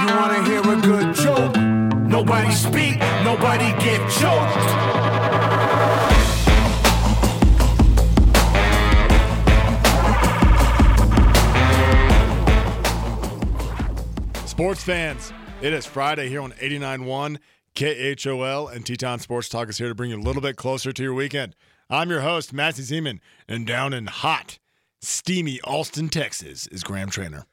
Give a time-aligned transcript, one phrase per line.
[0.00, 1.54] You wanna hear a good joke?
[2.08, 4.60] Nobody speak, nobody get choked.
[14.48, 17.38] Sports fans, it is Friday here on 89.1
[17.74, 21.02] KHOL, and Teton Sports Talk is here to bring you a little bit closer to
[21.02, 21.54] your weekend.
[21.90, 24.58] I'm your host, Matthew Zeman, and down in hot,
[25.02, 27.44] steamy Austin, Texas is Graham Trainer.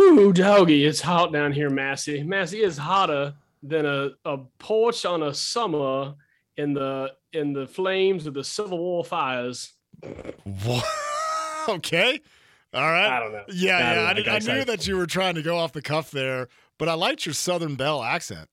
[0.00, 2.22] Woo, doggy, it's hot down here, Massey.
[2.22, 6.14] Massey is hotter than a, a porch on a summer
[6.56, 9.74] in the in the flames of the Civil War fires.
[10.64, 10.84] What?
[11.68, 12.20] okay.
[12.72, 13.08] All right.
[13.08, 13.44] I don't know.
[13.48, 13.94] Yeah, I yeah.
[13.94, 14.04] know.
[14.04, 16.88] I, did, I knew that you were trying to go off the cuff there, but
[16.88, 18.48] I liked your Southern Belle accent.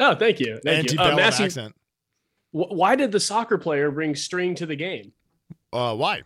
[0.00, 0.98] Oh, thank you, thank you.
[0.98, 1.74] Uh, Massey, accent.
[2.50, 5.12] wh- why did the soccer player bring string to the game?
[5.72, 6.22] Uh, why?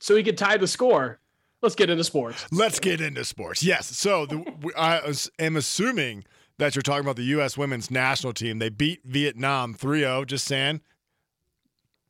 [0.00, 1.20] So he could tie the score.
[1.62, 2.46] Let's get into sports.
[2.52, 3.62] Let's get into sports.
[3.62, 3.86] Yes.
[3.96, 6.24] So the, I am assuming
[6.58, 7.56] that you're talking about the U.S.
[7.58, 8.58] women's national team.
[8.58, 10.24] They beat Vietnam 3 0.
[10.24, 10.80] Just saying.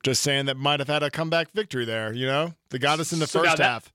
[0.03, 2.13] Just saying that might have had a comeback victory there.
[2.13, 3.91] You know, they got us in the So first that- half.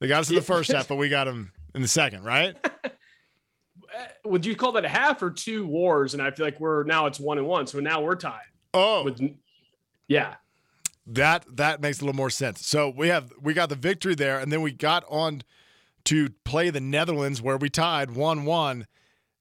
[0.00, 2.56] They got us in the first half, but we got them in the second, right?
[3.96, 6.14] Uh, Would you call that a half or two wars?
[6.14, 7.68] And I feel like we're now it's one and one.
[7.68, 8.40] So now we're tied.
[8.72, 9.20] Oh, With,
[10.08, 10.34] yeah.
[11.06, 12.66] That that makes a little more sense.
[12.66, 15.42] So we have we got the victory there, and then we got on
[16.04, 18.86] to play the Netherlands where we tied one one.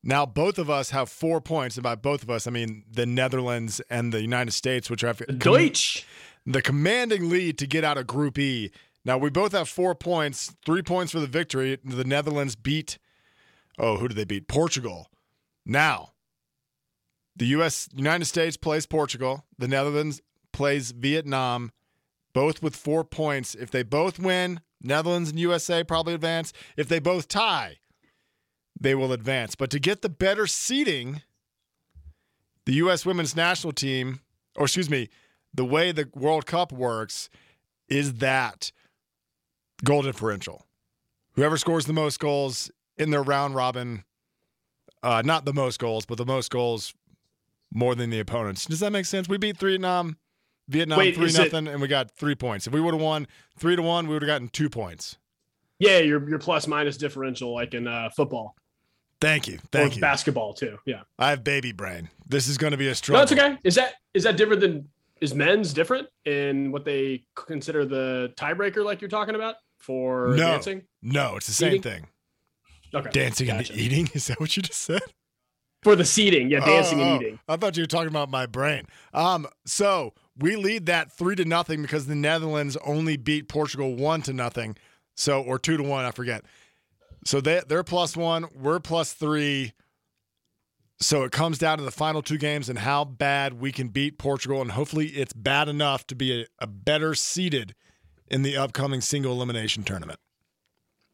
[0.04, 3.06] Now both of us have four points, and by both of us, I mean the
[3.06, 6.06] Netherlands and the United States, which have Deutsch.
[6.46, 8.72] the commanding lead to get out of Group E.
[9.06, 11.78] Now we both have four points, three points for the victory.
[11.84, 12.98] The Netherlands beat,
[13.78, 14.48] oh, who did they beat?
[14.48, 15.08] Portugal.
[15.66, 16.12] Now,
[17.36, 17.88] the U.S.
[17.94, 19.46] United States plays Portugal.
[19.58, 20.22] The Netherlands
[20.54, 21.72] plays Vietnam,
[22.34, 23.56] both with four points.
[23.56, 26.54] If they both win, Netherlands and USA probably advance.
[26.78, 27.78] If they both tie,
[28.80, 29.56] they will advance.
[29.56, 31.22] But to get the better seeding,
[32.66, 33.06] the U.S.
[33.06, 34.22] women's national team,
[34.56, 35.10] or excuse me,
[35.54, 37.30] the way the World Cup works
[37.88, 38.72] is that
[39.84, 40.66] goal differential.
[41.34, 44.04] Whoever scores the most goals in their round robin,
[45.02, 46.94] uh, not the most goals, but the most goals
[47.74, 48.66] more than the opponents.
[48.66, 49.28] Does that make sense?
[49.28, 50.18] We beat Vietnam,
[50.70, 52.68] Vietnam Wait, three is it- nothing, and we got three points.
[52.68, 55.18] If we would have won three to one, we would have gotten two points.
[55.80, 58.56] Yeah, your your plus minus differential like in uh, football
[59.20, 60.02] Thank you, or thank you.
[60.02, 60.78] basketball too.
[60.86, 61.02] Yeah.
[61.20, 62.10] I have baby brain.
[62.28, 63.20] This is going to be a struggle.
[63.20, 63.58] No, it's okay.
[63.64, 64.90] Is that is that different than
[65.22, 70.52] is men's different in what they consider the tiebreaker, like you're talking about for No.
[70.52, 70.84] dancing?
[71.02, 71.82] No, it's the same Eating?
[71.82, 72.08] thing.
[72.96, 73.72] Okay, Dancing Gotcha.
[73.74, 74.10] and eating.
[74.14, 75.02] Is that what you just said?
[75.82, 77.16] for the seating, yeah, dancing Oh, and oh.
[77.26, 77.40] eating.
[77.50, 78.86] I thought you were talking about my brain.
[79.14, 84.22] Um, so we lead that three to nothing because the Netherlands only beat Portugal one
[84.24, 84.76] to nothing.
[85.16, 86.44] So or two to one, I forget.
[87.26, 89.74] So they they're plus one, we're plus three.
[91.00, 94.18] So it comes down to the final two games and how bad we can beat
[94.18, 97.76] Portugal, and hopefully it's bad enough to be a, a better seeded
[98.28, 100.20] in the upcoming single elimination tournament.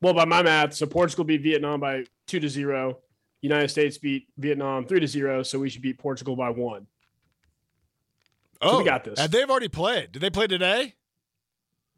[0.02, 3.00] Well, by my math, so Portugal beat Vietnam by two to zero.
[3.42, 6.88] United States beat Vietnam three to zero, so we should beat Portugal by one.
[8.62, 9.20] So we oh, got this.
[9.20, 10.12] And they've already played.
[10.12, 10.96] Did they play today?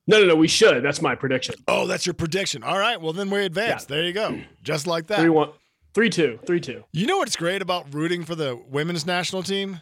[0.07, 0.83] No, no, no, we should.
[0.83, 1.55] That's my prediction.
[1.67, 2.63] Oh, that's your prediction.
[2.63, 2.99] All right.
[2.99, 3.85] Well, then we advance.
[3.85, 4.41] There you go.
[4.63, 5.19] Just like that.
[5.19, 5.51] Three one,
[5.93, 6.83] three two, three two.
[6.91, 9.81] You know what's great about rooting for the women's national team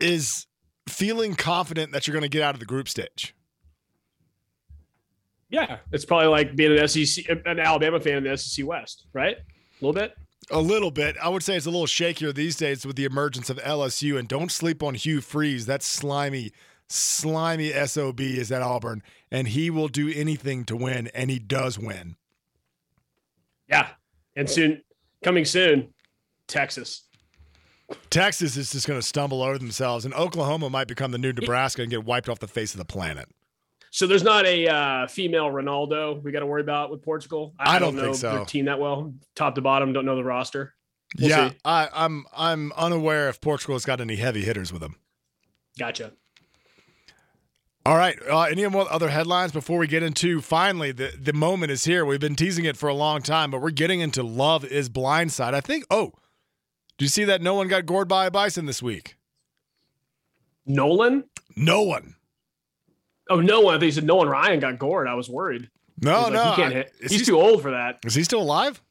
[0.00, 0.46] is
[0.88, 3.34] feeling confident that you're going to get out of the group stage.
[5.50, 9.36] Yeah, it's probably like being an SEC, an Alabama fan in the SEC West, right?
[9.36, 10.14] A little bit.
[10.50, 11.16] A little bit.
[11.22, 14.18] I would say it's a little shakier these days with the emergence of LSU.
[14.18, 15.66] And don't sleep on Hugh Freeze.
[15.66, 16.52] That slimy,
[16.88, 19.02] slimy SOB is at Auburn.
[19.30, 21.08] And he will do anything to win.
[21.14, 22.16] And he does win.
[23.68, 23.88] Yeah,
[24.36, 24.82] and soon,
[25.22, 25.94] coming soon,
[26.46, 27.04] Texas.
[28.10, 30.04] Texas is just going to stumble over themselves.
[30.04, 32.84] And Oklahoma might become the new Nebraska and get wiped off the face of the
[32.84, 33.28] planet.
[33.94, 37.54] So there's not a uh, female Ronaldo we got to worry about with Portugal.
[37.60, 38.34] I don't know think so.
[38.34, 39.92] their team that well, top to bottom.
[39.92, 40.74] Don't know the roster.
[41.16, 41.56] We'll yeah, see.
[41.64, 44.96] I, I'm I'm unaware if Portugal has got any heavy hitters with them.
[45.78, 46.10] Gotcha.
[47.86, 48.18] All right.
[48.28, 52.04] Uh, any more other headlines before we get into finally the the moment is here.
[52.04, 55.54] We've been teasing it for a long time, but we're getting into Love Is Blindside.
[55.54, 55.84] I think.
[55.88, 56.14] Oh,
[56.98, 59.14] do you see that no one got gored by a bison this week?
[60.66, 61.26] Nolan.
[61.54, 62.16] No one.
[63.30, 63.74] Oh, no one.
[63.74, 65.08] I think he said Nolan Ryan got gored.
[65.08, 65.70] I was worried.
[66.00, 66.50] No, He's like, no.
[66.50, 66.92] he can't hit.
[67.00, 67.98] He's he- too old for that.
[68.04, 68.82] Is he still alive?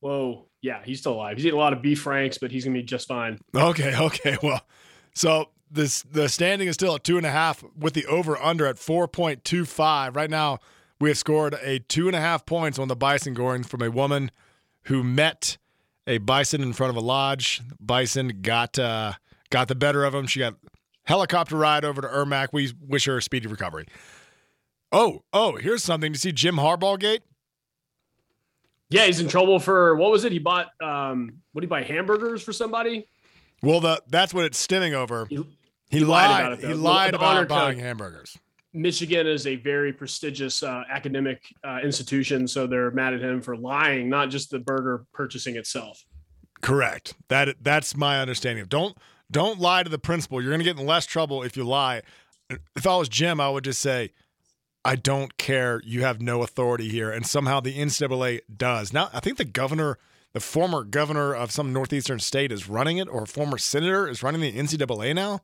[0.00, 0.46] Whoa.
[0.60, 1.36] Yeah, he's still alive.
[1.36, 3.38] He's eating a lot of beef franks, but he's gonna be just fine.
[3.54, 3.94] Okay.
[4.00, 4.36] Okay.
[4.42, 4.60] Well,
[5.14, 8.66] so this the standing is still at two and a half with the over under
[8.66, 10.14] at four point two five.
[10.14, 10.58] Right now,
[11.00, 13.90] we have scored a two and a half points on the bison goring from a
[13.90, 14.30] woman
[14.84, 15.56] who met
[16.06, 17.60] a bison in front of a lodge.
[17.80, 19.14] Bison got uh,
[19.50, 20.26] got the better of him.
[20.28, 20.54] She got
[21.04, 22.48] helicopter ride over to Ermac.
[22.52, 23.86] We wish her a speedy recovery.
[24.90, 27.22] Oh, oh, here's something to see Jim Harbaugh gate.
[28.90, 30.32] Yeah, he's in trouble for what was it?
[30.32, 33.06] He bought um what did he buy hamburgers for somebody?
[33.62, 35.26] Well, the that's what it's stemming over.
[35.30, 35.36] He,
[35.90, 36.40] He, lied lied.
[36.40, 36.68] about it, though.
[36.68, 37.84] he lied the honor about buying code.
[37.84, 38.38] hamburgers.
[38.74, 43.54] Michigan is a very prestigious uh, academic uh, institution, so they're mad at him for
[43.54, 46.04] lying, not just the burger purchasing itself.
[46.62, 47.14] Correct.
[47.28, 48.64] That that's my understanding.
[48.66, 48.96] Don't
[49.32, 50.40] don't lie to the principal.
[50.40, 52.02] You're going to get in less trouble if you lie.
[52.76, 54.12] If I was Jim, I would just say,
[54.84, 55.80] "I don't care.
[55.84, 58.92] You have no authority here." And somehow the NCAA does.
[58.92, 59.98] Now, I think the governor,
[60.34, 64.22] the former governor of some northeastern state, is running it, or a former senator is
[64.22, 65.40] running the NCAA now.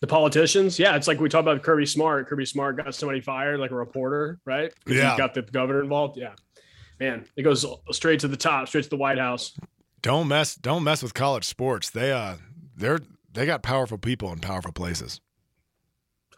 [0.00, 2.26] The politicians, yeah, it's like we talked about Kirby Smart.
[2.28, 4.70] Kirby Smart got somebody fired, like a reporter, right?
[4.84, 5.16] 'Cause he Yeah.
[5.16, 6.18] got the governor involved.
[6.18, 6.34] Yeah,
[7.00, 9.52] man, it goes straight to the top, straight to the White House.
[10.02, 10.54] Don't mess.
[10.54, 11.88] Don't mess with college sports.
[11.88, 12.34] They uh,
[12.76, 13.00] they're
[13.32, 15.20] they got powerful people in powerful places.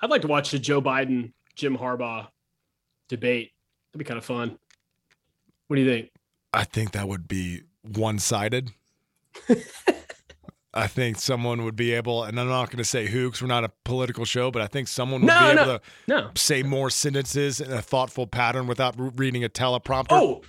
[0.00, 2.28] I'd like to watch the Joe Biden Jim Harbaugh
[3.08, 3.52] debate.
[3.92, 4.58] That'd be kind of fun.
[5.66, 6.10] What do you think?
[6.52, 8.70] I think that would be one sided.
[10.74, 13.48] I think someone would be able, and I'm not going to say who because we're
[13.48, 16.30] not a political show, but I think someone would No, be able to No.
[16.36, 20.08] say more sentences in a thoughtful pattern without reading a teleprompter.
[20.12, 20.42] Oh,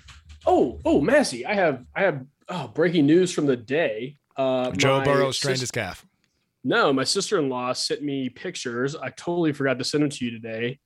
[0.45, 4.18] oh, oh, Massey, I have, I have oh, breaking news from the day.
[4.39, 6.05] Uh, Joe Burrow strained sis- his calf.
[6.63, 8.95] No, my sister-in-law sent me pictures.
[8.95, 10.79] I totally forgot to send them to you today.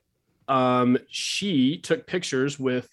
[0.48, 2.90] Um, she took pictures with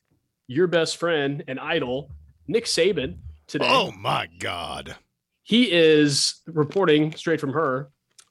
[0.49, 2.11] your best friend and idol,
[2.47, 3.17] Nick Saban,
[3.47, 3.69] today.
[3.69, 4.97] Oh my God.
[5.43, 7.89] He is reporting straight from her.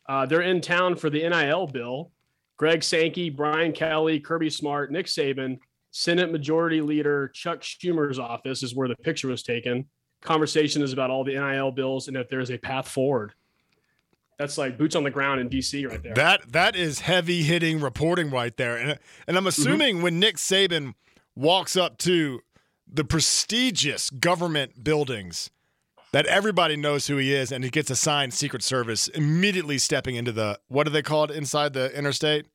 [0.07, 2.11] Uh, they're in town for the NIL bill.
[2.57, 5.59] Greg Sankey, Brian Kelly, Kirby Smart, Nick Saban,
[5.91, 9.85] Senate Majority Leader Chuck Schumer's office is where the picture was taken.
[10.21, 13.33] Conversation is about all the NIL bills and if there's a path forward.
[14.37, 16.13] That's like boots on the ground in DC right there.
[16.13, 19.47] That that is heavy hitting reporting right there, and and I'm mm-hmm.
[19.47, 20.93] assuming when Nick Saban
[21.35, 22.39] walks up to
[22.87, 25.51] the prestigious government buildings,
[26.13, 30.31] that everybody knows who he is, and he gets assigned Secret Service immediately stepping into
[30.31, 32.45] the what do they call it inside the interstate?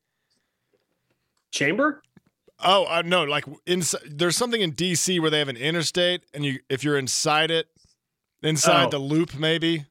[1.51, 2.01] Chamber?
[2.59, 4.01] Oh, uh, no, like inside.
[4.09, 7.67] There's something in DC where they have an interstate, and you if you're inside it,
[8.41, 8.89] inside Oh.
[8.91, 9.85] the loop, maybe.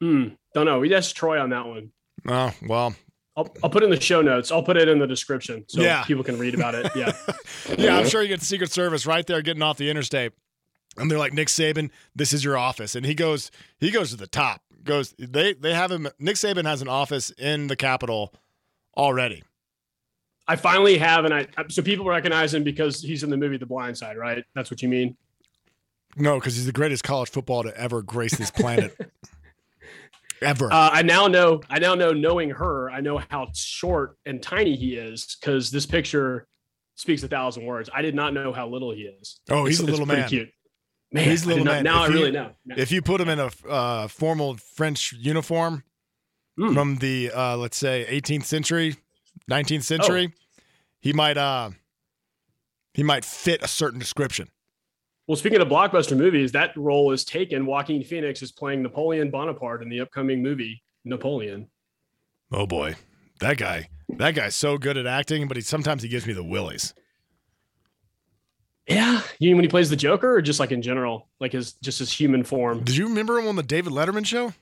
[0.00, 0.28] Hmm.
[0.54, 0.78] Don't know.
[0.80, 1.90] We asked Troy on that one.
[2.28, 2.94] Oh well,
[3.36, 4.52] I'll, I'll put it in the show notes.
[4.52, 6.04] I'll put it in the description so Yeah.
[6.04, 6.90] people can read about it.
[6.94, 7.12] Yeah.
[7.78, 10.32] yeah, I'm sure you get Secret Service right there getting off the interstate.
[10.98, 12.94] And they're like, Nick Saban, this is your office.
[12.94, 14.60] And he goes, he goes to the top.
[14.84, 18.34] Goes, they they have him Nick Saban has an office in the Capitol
[18.96, 19.42] already.
[20.48, 23.66] I finally have, and I so people recognize him because he's in the movie The
[23.66, 24.44] Blind Side, right?
[24.54, 25.16] That's what you mean.
[26.16, 28.94] No, because he's the greatest college football to ever grace this planet.
[30.42, 30.72] ever.
[30.72, 31.60] Uh, I now know.
[31.70, 32.12] I now know.
[32.12, 36.46] Knowing her, I know how short and tiny he is because this picture
[36.96, 37.88] speaks a thousand words.
[37.94, 39.40] I did not know how little he is.
[39.50, 40.28] oh, he's a little man.
[40.28, 40.50] Cute.
[41.12, 41.84] Man, He's a little man.
[41.84, 42.50] Now If I you- really know.
[42.76, 45.84] If you put him in a uh, formal French uniform
[46.60, 46.74] Mm.
[46.74, 48.96] from the uh, let's say 18th century,
[49.50, 50.32] 19th century,
[51.00, 51.70] he might uh
[52.94, 54.48] he might fit a certain description.
[55.26, 57.64] Well, speaking of blockbuster movies, that role is taken.
[57.64, 61.68] Joaquin Phoenix is playing Napoleon Bonaparte in the upcoming movie Napoleon.
[62.50, 62.96] Oh boy,
[63.40, 66.44] that guy, that guy's so good at acting, but he sometimes he gives me the
[66.44, 66.92] willies.
[68.88, 71.74] Yeah, you mean when he plays the Joker, or just like in general, like his
[71.74, 72.82] just his human form?
[72.82, 74.52] Did you remember him on the David Letterman show?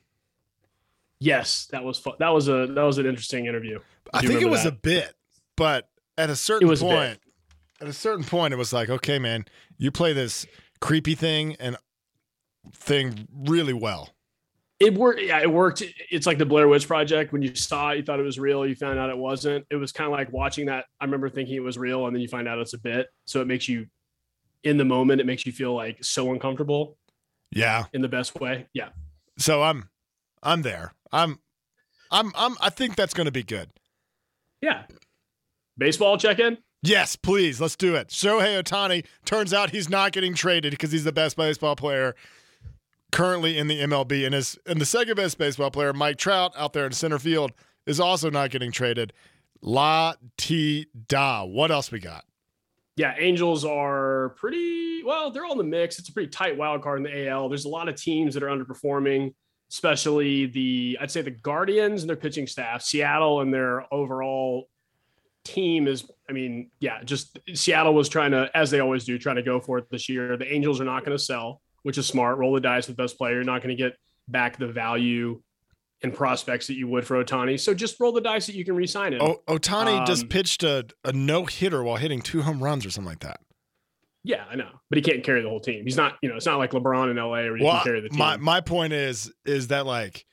[1.20, 2.14] Yes, that was fun.
[2.18, 3.78] That was a that was an interesting interview.
[4.12, 4.72] I think it was that.
[4.72, 5.14] a bit,
[5.56, 7.20] but at a certain was a point,
[7.80, 9.44] at a certain point, it was like, okay, man,
[9.78, 10.46] you play this
[10.80, 11.76] creepy thing and
[12.74, 14.10] thing really well.
[14.78, 15.20] It worked.
[15.20, 15.82] Yeah, it worked.
[16.10, 17.32] It's like the Blair Witch Project.
[17.34, 18.66] When you saw it, you thought it was real.
[18.66, 19.66] You found out it wasn't.
[19.70, 20.86] It was kind of like watching that.
[20.98, 23.08] I remember thinking it was real, and then you find out it's a bit.
[23.26, 23.86] So it makes you,
[24.64, 26.96] in the moment, it makes you feel like so uncomfortable
[27.50, 27.84] Yeah.
[27.92, 28.68] in the best way.
[28.72, 28.88] Yeah.
[29.36, 29.90] So I'm,
[30.42, 30.94] I'm there.
[31.12, 31.38] I'm,
[32.10, 32.56] I'm, I'm.
[32.60, 33.70] I think that's going to be good.
[34.60, 34.82] Yeah.
[35.78, 36.58] Baseball check in.
[36.82, 38.08] Yes, please, let's do it.
[38.08, 42.14] Shohei Ohtani turns out he's not getting traded because he's the best baseball player
[43.12, 46.72] currently in the MLB, and is and the second best baseball player, Mike Trout, out
[46.72, 47.52] there in center field,
[47.86, 49.12] is also not getting traded.
[49.60, 51.44] La ti da.
[51.44, 52.24] What else we got?
[52.96, 55.30] Yeah, Angels are pretty well.
[55.30, 55.98] They're all in the mix.
[55.98, 57.48] It's a pretty tight wild card in the AL.
[57.48, 59.34] There's a lot of teams that are underperforming,
[59.70, 64.68] especially the I'd say the Guardians and their pitching staff, Seattle and their overall
[65.44, 69.36] team is, I mean, yeah, just Seattle was trying to, as they always do, trying
[69.36, 70.36] to go for it this year.
[70.36, 72.38] The Angels are not going to sell, which is smart.
[72.38, 73.36] Roll the dice with best player.
[73.36, 73.96] You're not going to get
[74.28, 75.40] back the value
[76.02, 77.60] and prospects that you would for Ohtani.
[77.60, 79.20] So just roll the dice that you can re-sign him.
[79.22, 82.90] Oh, Ohtani Um, just pitched a, a no hitter while hitting two home runs or
[82.90, 83.40] something like that.
[84.22, 85.84] Yeah, I know, but he can't carry the whole team.
[85.84, 88.00] He's not, you know, it's not like LeBron in LA where you Well, can carry
[88.00, 88.18] the team.
[88.18, 90.26] my my point is is that like,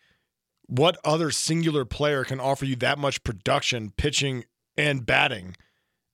[0.66, 4.44] what other singular player can offer you that much production, pitching
[4.76, 5.56] and batting,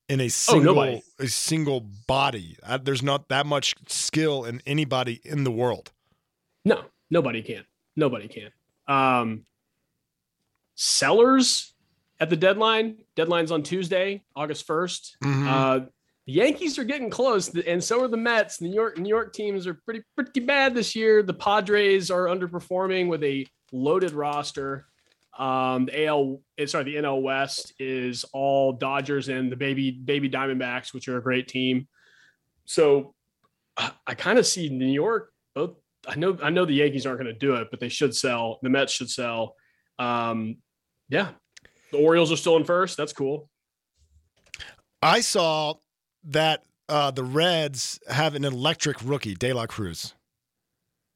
[0.08, 1.02] in a single nobody.
[1.18, 2.58] a single body?
[2.62, 5.92] Uh, there's not that much skill in anybody in the world.
[6.64, 7.66] No, nobody can.
[7.96, 8.52] Nobody can.
[8.88, 9.46] Um,
[10.76, 11.74] sellers
[12.20, 12.98] at the deadline.
[13.16, 15.18] Deadline's on Tuesday, August 1st.
[15.24, 15.48] Mhm.
[15.48, 15.86] Uh,
[16.26, 18.62] the Yankees are getting close, and so are the Mets.
[18.62, 21.22] New York, New York teams are pretty pretty bad this year.
[21.22, 24.86] The Padres are underperforming with a loaded roster.
[25.38, 30.30] Um, the AL, eh, sorry, the NL West is all Dodgers and the baby baby
[30.30, 31.88] Diamondbacks, which are a great team.
[32.66, 33.14] So
[33.76, 35.72] I, I kind of see New York both.
[36.08, 38.60] I know I know the Yankees aren't going to do it, but they should sell.
[38.62, 39.56] The Mets should sell.
[40.00, 40.58] Um,
[41.10, 41.30] yeah,
[41.92, 42.96] the Orioles are still in first.
[42.96, 43.50] That's cool.
[45.02, 45.76] I saw
[46.26, 50.14] that uh, the Reds have an electric rookie, De La Cruz.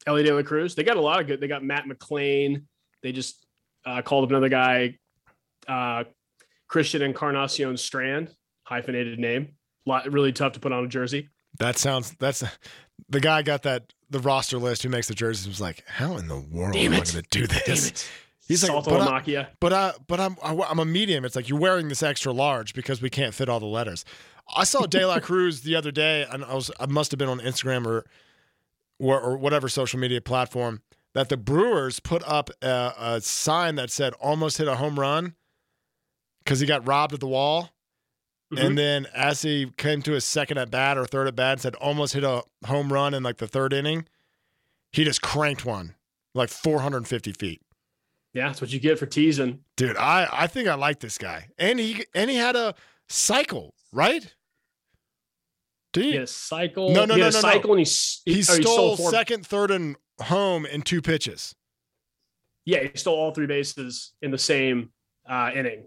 [0.05, 0.75] Elly De La Cruz.
[0.75, 1.41] They got a lot of good.
[1.41, 2.63] They got Matt McLain.
[3.03, 3.45] They just
[3.85, 4.97] uh, called up another guy,
[5.67, 6.05] uh,
[6.67, 8.29] Christian Encarnacion Strand,
[8.63, 9.55] hyphenated name.
[9.85, 11.29] Lot really tough to put on a jersey.
[11.59, 12.43] That sounds that's
[13.09, 16.27] the guy got that the roster list who makes the jerseys was like, how in
[16.27, 17.87] the world Damn am I going to do this?
[17.89, 18.09] it!
[18.47, 21.25] He's like, but I- But I, but I'm, I'm a medium.
[21.25, 24.05] It's like you're wearing this extra large because we can't fit all the letters.
[24.55, 27.29] I saw De La Cruz the other day, and I was, I must have been
[27.29, 28.05] on Instagram or,
[28.99, 30.81] or, or whatever social media platform
[31.13, 35.35] that the Brewers put up a, a sign that said "almost hit a home run"
[36.43, 37.71] because he got robbed at the wall.
[38.53, 38.65] Mhm.
[38.65, 41.75] And then as he came to his second at bat or third at bat, said
[41.75, 44.07] almost hit a home run in like the third inning.
[44.93, 45.95] He just cranked one
[46.33, 47.61] like 450 feet.
[48.33, 49.59] Yeah, that's what you get for teasing.
[49.75, 51.47] Dude, I, I think I like this guy.
[51.57, 52.73] And he and he had a
[53.09, 54.33] cycle, right?
[55.93, 56.09] Did he?
[56.11, 56.89] He had a cycle.
[56.91, 57.39] No, no, he no, no, no.
[57.41, 61.55] cycle, and he s- He or stole second, third, and home in two pitches.
[62.65, 64.89] Yeah, he stole all three bases in the same
[65.29, 65.85] uh, inning.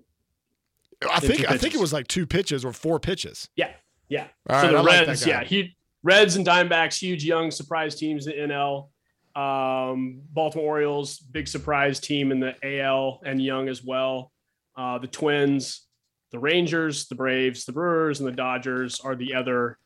[1.10, 3.48] I In think I think it was like two pitches or four pitches.
[3.56, 3.72] Yeah,
[4.08, 4.28] yeah.
[4.48, 5.30] All so right, the I like Reds, guy.
[5.30, 8.88] yeah, he, Reds and Diamondbacks, huge young surprise teams in the NL.
[9.36, 14.32] Um, Baltimore Orioles, big surprise team in the AL and young as well.
[14.76, 15.86] Uh, the Twins,
[16.32, 19.78] the Rangers, the Braves, the Brewers, and the Dodgers are the other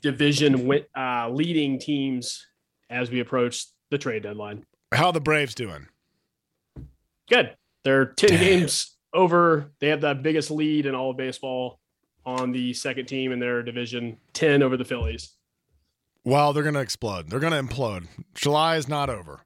[0.00, 2.46] division uh, leading teams
[2.90, 4.64] as we approach the trade deadline.
[4.92, 5.88] How the Braves doing?
[7.28, 7.54] Good.
[7.84, 8.40] They're 10 Damn.
[8.40, 9.70] games over.
[9.80, 11.80] They have the biggest lead in all of baseball
[12.24, 15.34] on the second team in their division, 10 over the Phillies.
[16.24, 17.30] Well, they're gonna explode.
[17.30, 18.06] They're gonna implode.
[18.34, 19.40] July is not over.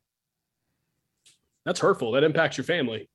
[1.64, 2.12] That's hurtful.
[2.12, 3.08] That impacts your family.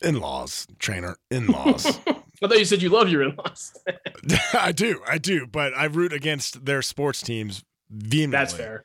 [0.00, 2.00] In-laws, trainer, in-laws.
[2.42, 3.72] I thought you said you love your in-laws.
[4.54, 8.38] I do, I do, but I root against their sports teams vehemently.
[8.38, 8.84] That's fair.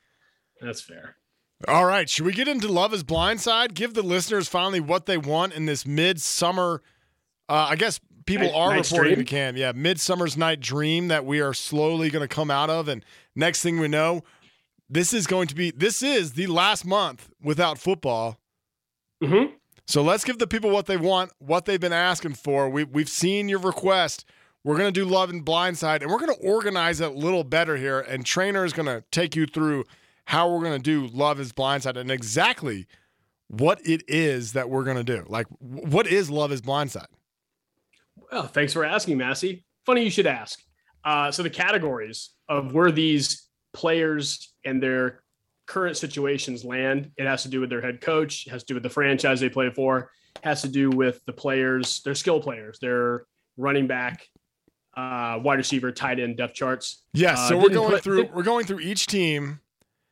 [0.60, 1.16] That's fair.
[1.68, 3.74] All right, should we get into Love is Blindside?
[3.74, 6.82] Give the listeners finally what they want in this midsummer.
[7.48, 9.24] Uh, I guess people Night- are night's reporting dream?
[9.26, 9.56] to Cam.
[9.56, 13.62] Yeah, midsummer's night dream that we are slowly going to come out of, and next
[13.62, 14.22] thing we know,
[14.90, 18.38] this is going to be this is the last month without football.
[19.22, 19.54] Mm-hmm.
[19.86, 22.68] So let's give the people what they want, what they've been asking for.
[22.68, 24.24] We we've seen your request.
[24.66, 28.00] We're gonna do Love and Blindside, and we're gonna organize it a little better here.
[28.00, 29.84] And Trainer is gonna take you through
[30.24, 32.88] how we're gonna do Love is Blindside and exactly
[33.46, 35.24] what it is that we're gonna do.
[35.28, 37.06] Like, what is Love is Blindside?
[38.32, 39.64] Well, thanks for asking, Massey.
[39.84, 40.60] Funny you should ask.
[41.04, 45.22] Uh, so the categories of where these players and their
[45.66, 48.74] current situations land, it has to do with their head coach, it has to do
[48.74, 50.10] with the franchise they play for,
[50.42, 54.26] has to do with the players, their skill players, their running back,
[54.96, 57.02] uh, wide receiver, tight end depth charts.
[57.12, 57.38] Yes.
[57.38, 59.60] Uh, so we're going put- through did- we're going through each team,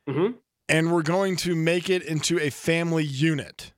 [0.07, 0.33] Mm-hmm.
[0.69, 3.71] and we're going to make it into a family unit.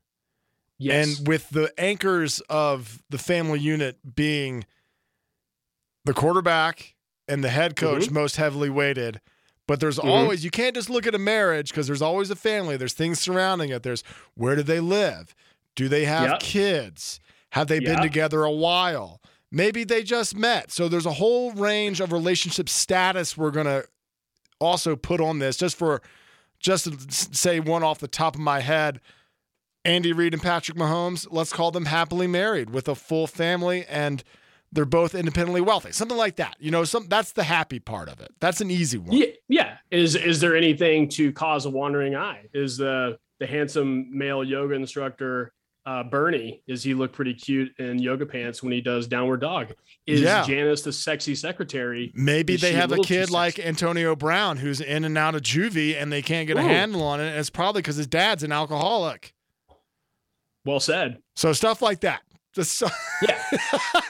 [0.77, 1.17] Yes.
[1.19, 4.65] And with the anchors of the family unit being
[6.05, 6.95] the quarterback
[7.27, 8.13] and the head coach Mm-hmm.
[8.13, 9.19] most heavily weighted.
[9.67, 10.05] But there's Mhm.
[10.09, 12.77] always, you can't just look at a marriage because there's always a family.
[12.77, 13.83] There's things surrounding it.
[13.83, 14.03] There's
[14.35, 15.35] where do they live?
[15.75, 16.39] Do they have Yep.
[16.39, 17.19] kids?
[17.51, 19.21] Have they been together a while?
[19.51, 20.71] Maybe they just met.
[20.71, 23.85] So there's a whole range of relationship status we're going to
[24.59, 26.01] also put on this just for,
[26.59, 28.99] just to say one off the top of my head.
[29.85, 34.23] Andy Reid and Patrick Mahomes, let's call them happily married with a full family and
[34.71, 35.91] they're both independently wealthy.
[35.91, 36.57] Something like that.
[36.59, 38.33] You know, some that's the happy part of it.
[38.39, 39.15] That's an easy one.
[39.15, 39.77] Yeah, yeah.
[39.91, 42.47] Is is there anything to cause a wandering eye?
[42.53, 45.53] Is the the handsome male yoga instructor
[45.87, 46.61] uh, Bernie?
[46.67, 49.73] is he look pretty cute in yoga pants when he does downward dog?
[50.05, 50.43] Is Yeah.
[50.43, 52.11] Janice the sexy secretary?
[52.13, 53.57] Maybe Is they she a have a kid like?
[53.57, 57.21] Antonio Brown who's in and out of juvie and they can't get a handle on
[57.21, 57.29] it.
[57.29, 59.33] And it's probably because his dad's an alcoholic.
[60.65, 61.19] Well said.
[61.35, 62.21] So stuff like that.
[62.53, 62.81] Just
[63.21, 63.41] Yeah.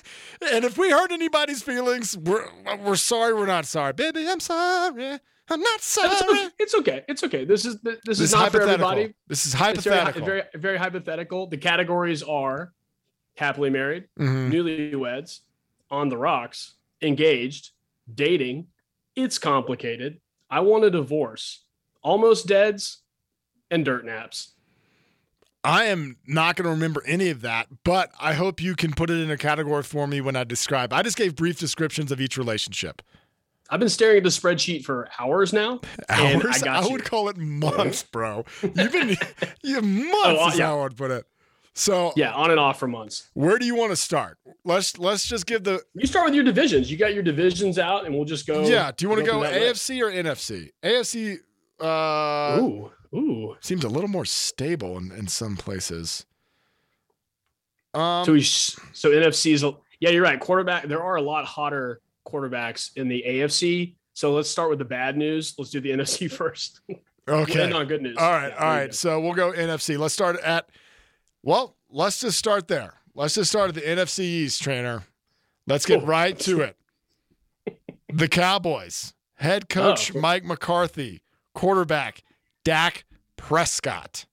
[0.51, 2.47] and if we hurt anybody's feelings, we're
[2.79, 3.33] we're sorry.
[3.33, 4.27] We're not sorry, baby.
[4.27, 5.19] I'm sorry.
[5.49, 6.09] I'm not sorry.
[6.11, 6.49] It's okay.
[6.59, 7.05] It's okay.
[7.07, 7.45] It's okay.
[7.45, 9.13] This is this, This is not for everybody.
[9.27, 10.25] This is It's very, hypothetical.
[10.25, 11.47] very very hypothetical.
[11.47, 12.73] The categories are
[13.35, 14.51] happily married, Mhm.
[14.51, 15.41] newlyweds,
[15.89, 17.71] on the rocks, engaged,
[18.13, 18.67] dating.
[19.15, 20.19] It's complicated.
[20.49, 21.63] I want a divorce.
[22.01, 23.01] Almost deads
[23.71, 24.53] and dirt naps.
[25.63, 29.09] I am not going to remember any of that, but I hope you can put
[29.09, 30.93] it in a category for me when I describe.
[30.93, 33.01] I just gave brief descriptions of each relationship.
[33.69, 35.81] I've been staring at the spreadsheet for hours now.
[36.09, 36.61] And I Hours?
[36.63, 36.91] got you.
[36.93, 38.45] would call it months, bro.
[38.61, 39.17] You've been
[39.63, 40.67] you months Oh, is yeah.
[40.67, 41.25] how I would put it.
[41.73, 43.29] So Yeah, on and off for months.
[43.33, 44.37] where do you want to start?
[44.63, 46.89] Let's let's just give the You start with your divisions.
[46.89, 48.61] You got your divisions out, and we'll just go.
[48.67, 48.91] yeah.
[48.95, 49.39] Do you want to go.
[49.41, 50.71] AFC or NFC?
[50.81, 51.37] AFC
[51.79, 53.55] uh, Ooh, ooh.
[53.59, 56.25] seems a little more stable in, in some places.
[57.93, 60.39] Um, So we so NFC's a- yeah, you're right.
[60.39, 60.87] Quarterback.
[60.87, 63.95] There are a lot hotter quarterbacks in the AFC.
[64.13, 65.55] So let's start with the bad news.
[65.57, 66.81] Let's do the NFC first.
[67.27, 67.71] We'll okay.
[67.71, 68.17] on good news.
[68.17, 68.85] All right, Yeah, all right.
[68.87, 68.91] go.
[68.91, 69.97] So we'll go NFC.
[69.97, 70.69] Let's start at
[71.43, 72.93] well, let's just start there.
[73.15, 75.03] Let's just start at the NFC East trainer.
[75.65, 76.05] Let's get Oh.
[76.05, 76.77] right to it.
[78.13, 79.13] The Cowboys.
[79.35, 80.19] Head coach Oh.
[80.19, 81.21] Mike McCarthy,
[81.53, 82.23] quarterback
[82.63, 83.05] Dak
[83.35, 84.25] Prescott.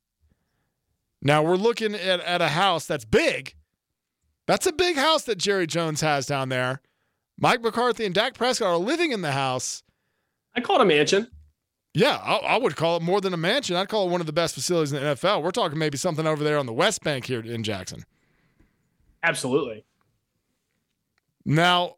[1.20, 3.54] Now we're looking at, at a house that's big.
[4.46, 6.80] That's a big house that Jerry Jones has down there.
[7.38, 9.82] Mike McCarthy and Dak Prescott are living in the house.
[10.54, 11.28] I call it a mansion.
[11.92, 13.76] Yeah, I, I would call it more than a mansion.
[13.76, 15.42] I'd call it one of the best facilities in the NFL.
[15.42, 18.04] We're talking maybe something over there on the West Bank here in Jackson.
[19.22, 19.84] Absolutely.
[21.44, 21.96] Now,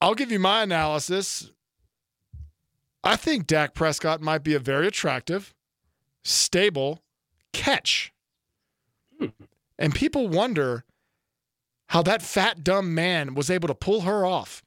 [0.00, 1.50] I'll give you my analysis.
[3.02, 5.54] I think Dak Prescott might be a very attractive,
[6.22, 7.02] stable
[7.52, 8.12] catch.
[9.18, 9.26] Hmm.
[9.78, 10.84] And people wonder
[11.88, 14.63] how that fat, dumb man was able to pull her off.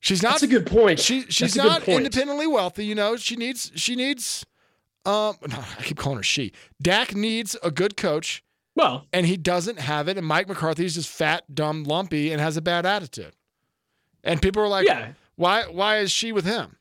[0.00, 0.98] She's not That's a good point.
[0.98, 1.98] she she's That's a good not point.
[1.98, 3.16] independently wealthy, you know.
[3.16, 4.44] She needs she needs
[5.04, 6.52] um no, I keep calling her she.
[6.80, 8.42] Dak needs a good coach
[8.74, 12.40] Well, and he doesn't have it and Mike McCarthy is just fat, dumb, lumpy and
[12.40, 13.34] has a bad attitude.
[14.24, 15.12] And people are like, yeah.
[15.36, 16.76] why why is she with him?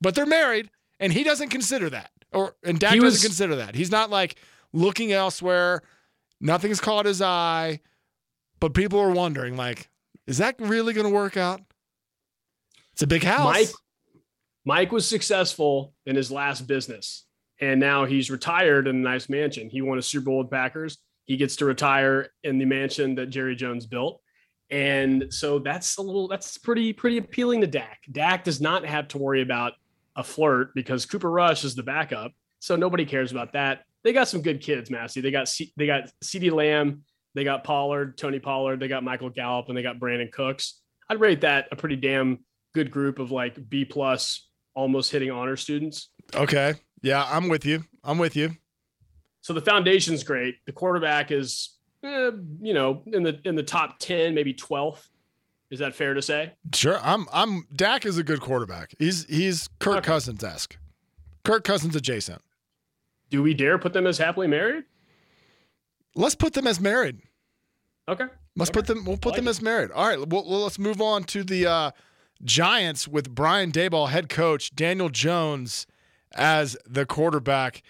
[0.00, 0.68] But they're married
[1.00, 2.10] and he doesn't consider that.
[2.32, 3.76] Or and Dak He doesn't was- consider that.
[3.76, 4.36] He's not like
[4.72, 5.82] looking elsewhere.
[6.40, 7.80] Nothing's caught his eye.
[8.60, 9.88] But people are wondering like
[10.26, 11.60] is that really going to work out?
[12.98, 13.54] It's a big house.
[13.54, 13.68] Mike
[14.64, 17.26] Mike was successful in his last business,
[17.60, 19.70] and now he's retired in a nice mansion.
[19.70, 20.98] He won a Super Bowl with Packers.
[21.24, 24.20] He gets to retire in the mansion that Jerry Jones built.
[24.68, 28.00] And so that's a little that's pretty pretty appealing to Dak.
[28.10, 29.74] Dak does not have to worry about
[30.16, 32.32] a flirt because Cooper Rush is the backup.
[32.58, 33.84] So nobody cares about that.
[34.02, 35.20] They got some good kids, Massey.
[35.20, 37.04] They got C- they got CeeDee Lamb,
[37.36, 40.80] they got Pollard, Tony Pollard, they got Michael Gallup, and they got Brandin Cooks.
[41.08, 42.40] I'd rate that a pretty damn
[42.74, 46.10] good group of like B plus, almost hitting honor students.
[46.34, 46.74] Okay.
[47.02, 47.84] Yeah, I'm with you.
[48.04, 48.56] I'm with you.
[49.40, 50.56] So the foundation's great.
[50.66, 55.08] The quarterback is, eh, you know, in the in the top ten, maybe twelfth.
[55.70, 56.54] Is that fair to say?
[56.74, 56.98] Sure.
[57.02, 58.94] I'm I'm Dak is a good quarterback.
[58.98, 60.06] He's he's Kirk Okay.
[60.06, 60.76] Cousins esque.
[61.44, 62.42] Kirk Cousins adjacent.
[63.30, 64.84] Do we dare put them as happily married?
[66.14, 67.20] Let's put them as married.
[68.08, 68.24] Okay.
[68.56, 69.04] Let's put them.
[69.04, 69.50] We'll put like them it.
[69.50, 69.90] as married.
[69.92, 70.18] All right.
[70.18, 71.90] Well, well, let's move on to the uh,
[72.42, 75.86] Giants with Brian Daboll, head coach, Daniel Jones
[76.32, 77.82] as the quarterback.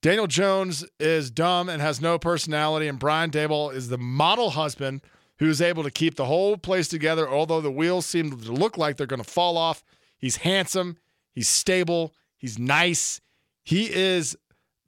[0.00, 5.02] Daniel Jones is dumb and has no personality, and Brian Daboll is the model husband
[5.38, 7.28] who's able to keep the whole place together.
[7.28, 9.82] Although the wheels seem to look like they're going to fall off,
[10.18, 10.98] he's handsome,
[11.32, 13.20] he's stable, he's nice.
[13.64, 14.36] He is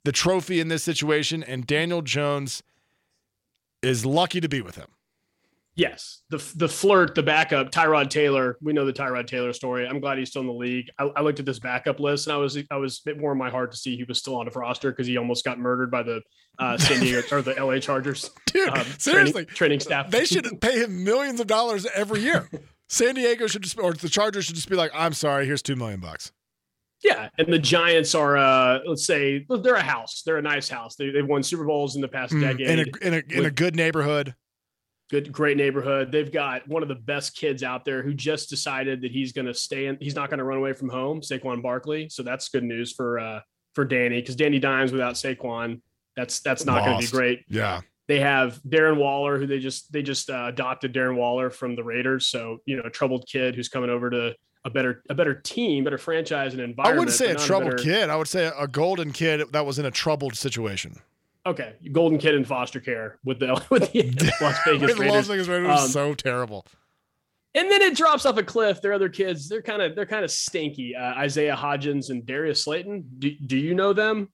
[0.03, 2.63] the trophy in this situation, and Daniel Jones
[3.81, 4.87] is lucky to be with him.
[5.81, 8.55] Yes, the the flirt, the backup, Tyrod Taylor.
[8.61, 9.87] We know the Tyrod Taylor story.
[9.87, 10.85] I'm glad he's still in the league.
[10.99, 13.31] I, I looked at this backup list and I was I was a bit more
[13.31, 15.57] in my heart to see he was still on the roster because he almost got
[15.57, 16.21] murdered by the
[16.59, 20.11] uh, San Diego or the LA Chargers Dude, um, seriously, training, training staff.
[20.11, 22.47] they should pay him millions of dollars every year.
[22.89, 25.75] San Diego should just, or the Chargers should just be like, "I'm sorry, here's two
[25.75, 26.31] million bucks."
[27.03, 30.21] Yeah, and the Giants are, uh, let's say, they're a house.
[30.23, 30.95] They're a nice house.
[30.95, 32.67] They, they've won Super Bowls in the past Mm, decade.
[32.67, 34.35] in a in a in a good neighborhood.
[35.11, 36.09] Good, great neighborhood.
[36.11, 39.45] They've got one of the best kids out there who just decided that he's going
[39.45, 39.97] to stay in.
[39.99, 42.07] He's not going to run away from home, Saquon Barkley.
[42.09, 43.41] So that's good news for uh,
[43.75, 45.81] for Danny because Danny Dimes without Saquon,
[46.15, 47.43] that's that's not going to be great.
[47.49, 47.81] Yeah.
[48.07, 51.83] They have Darren Waller, who they just they just uh, adopted Darren Waller from the
[51.83, 52.27] Raiders.
[52.27, 55.83] So you know, a troubled kid who's coming over to a better a better team,
[55.83, 56.95] better franchise and environment.
[56.95, 58.09] I wouldn't say a troubled better- kid.
[58.09, 60.95] I would say a golden kid that was in a troubled situation.
[61.45, 64.03] Okay, golden kid in foster care with the with the
[64.41, 65.27] Las Vegas the Las Raiders.
[65.27, 66.65] Vegas Raiders was Um, so terrible.
[67.53, 68.81] And then it drops off a cliff.
[68.81, 70.95] Their other kids, they're kind of they're kind of stinky.
[70.95, 73.05] Uh, Isaiah Hodgins and Darius Slayton.
[73.19, 74.29] Do, do you know them?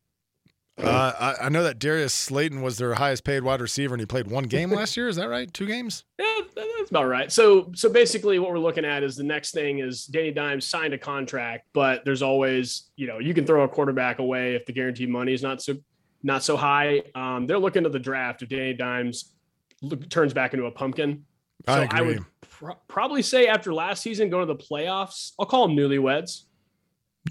[0.79, 4.05] Uh, I, I know that Darius Slayton was their highest paid wide receiver, and he
[4.05, 5.07] played one game last year.
[5.07, 5.51] Is that right?
[5.51, 6.03] Two games?
[6.19, 7.31] Yeah, that's about right.
[7.31, 10.93] So so basically what we're looking at is the next thing is Danny Dimes signed
[10.93, 14.73] a contract, but there's always, you know, you can throw a quarterback away if the
[14.73, 15.75] guaranteed money is not so
[16.27, 17.01] not so high.
[17.15, 19.33] Um, they're looking to the draft if Danny Dimes
[19.81, 21.23] look, turns back into a pumpkin.
[21.65, 25.45] So I I, would pro- probably say after last season going to the playoffs, I'll
[25.47, 26.43] call them newlyweds.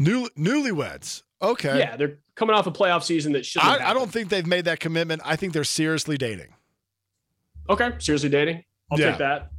[0.00, 1.22] New newlyweds.
[1.40, 1.78] Okay.
[1.78, 3.62] Yeah, they're coming off a playoff season that should.
[3.62, 5.22] I, I don't think they've made that commitment.
[5.24, 6.48] I think they're seriously dating.
[7.68, 8.64] Okay, seriously dating.
[8.90, 9.10] I'll Yeah.
[9.10, 9.50] take that.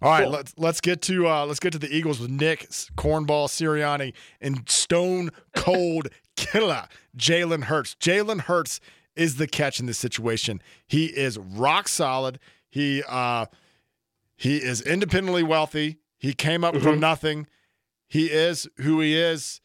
[0.00, 0.32] All right, Cool.
[0.32, 4.68] let's let's get to uh, let's get to the Eagles with Nick Cornball Sirianni and
[4.68, 7.94] Stone Cold Killer Jalen Hurts.
[8.00, 8.80] Jalen Hurts
[9.16, 10.62] is the catch in this situation.
[10.86, 12.38] He is rock solid.
[12.70, 13.46] He uh,
[14.36, 15.98] he is independently wealthy.
[16.18, 17.00] He came up from Mhm.
[17.00, 17.46] nothing.
[18.06, 19.60] He is who he is,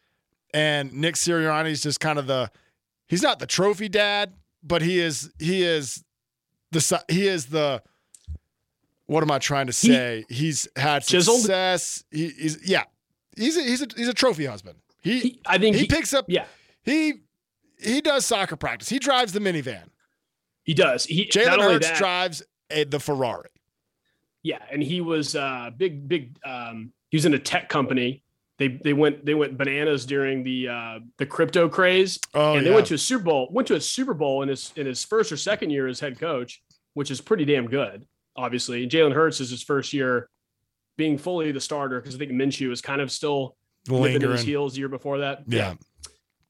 [0.53, 2.49] and Nick Sirianni is just kind of the.
[3.07, 4.33] He's not the trophy dad,
[4.63, 6.03] but he is he is
[6.71, 7.83] the he is the
[9.05, 10.25] what am I trying to He- say?
[10.29, 11.41] he's had Chiseled?
[11.41, 12.03] success.
[12.09, 12.83] He, he's yeah.
[13.37, 14.79] He's a, he's a he's a trophy husband.
[15.01, 16.45] He He- I think he, he, picks up yeah,
[16.83, 17.13] he
[17.79, 18.89] he does soccer practice.
[18.89, 19.85] He drives the minivan.
[20.63, 21.05] he does.
[21.05, 23.49] He Jalen Hurts that, drives a, the Ferrari.
[24.43, 28.23] Yeah, and he was uh big big um he was in a tech company.
[28.59, 32.69] They they went they went bananas during the uh the crypto craze Oh and yeah.
[32.69, 35.03] they went to a Super Bowl, went to a Super Bowl in his in his
[35.03, 36.61] first or second year as head coach,
[36.93, 38.83] which is pretty damn good, obviously.
[38.83, 40.29] And Jalen Hurts is his first year
[40.97, 43.55] being fully the starter because I think Minshew is kind of still
[43.89, 45.43] at his heels the year before that.
[45.47, 45.73] Yeah.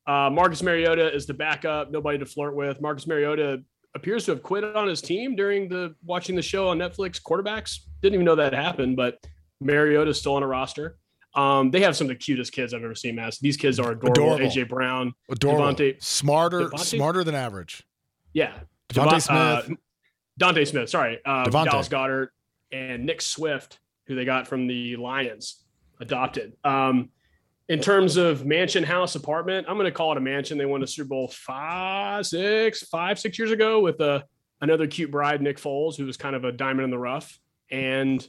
[0.05, 2.81] Uh, Marcus Mariota is the backup, nobody to flirt with.
[2.81, 3.63] Marcus Mariota
[3.95, 7.21] appears to have quit on his team during the watching the show on Netflix.
[7.21, 9.17] Quarterbacks didn't even know that happened, but
[9.61, 10.97] Mariota's still on a roster.
[11.35, 13.39] Um, they have some of the cutest kids I've ever seen, Mass.
[13.39, 14.11] These kids are adorable.
[14.35, 14.45] Adorable.
[14.45, 15.65] AJ Brown, Adorable.
[15.73, 16.79] DeVonta- smarter DeVonta?
[16.79, 17.83] smarter than average.
[18.33, 19.71] yeah, DeVonta Devon- Smith.
[19.71, 19.75] uh,
[20.37, 21.65] Dante Smith, sorry, uh, DeVonta.
[21.65, 22.27] Dallas Goedert,
[22.71, 25.63] and Nick Swift, who they got from the Lions,
[26.01, 26.53] adopted.
[26.63, 27.09] Um,
[27.69, 30.57] in terms of mansion, house, apartment, I'm going to call it a mansion.
[30.57, 34.23] They won a Super Bowl five, six, five, six years ago with a
[34.61, 38.27] another cute bride, Nick Foles, who was kind of a diamond in the rough, and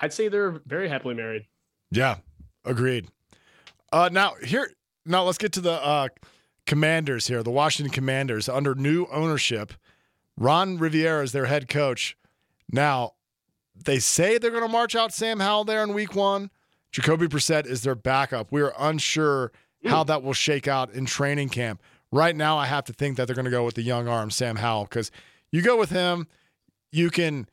[0.00, 1.46] I'd say they're very happily married.
[1.90, 2.16] Yeah,
[2.64, 3.08] agreed.
[3.92, 4.70] Uh, now here,
[5.06, 6.08] now let's get to the uh,
[6.66, 7.42] Commanders here.
[7.42, 9.72] The Washington Commanders under new ownership.
[10.36, 12.16] Ron Rivera is their head coach.
[12.70, 13.14] Now,
[13.74, 16.50] they say they're going to march out Sam Howell there in Week One.
[16.92, 18.48] Jacoby Brissett is their backup.
[18.50, 19.52] We are unsure
[19.84, 19.90] mm.
[19.90, 21.82] how that will shake out in training camp.
[22.10, 24.30] Right now, I have to think that they're going to go with the young arm
[24.30, 25.10] Sam Howell because
[25.52, 26.26] you go with him,
[26.90, 27.46] you can.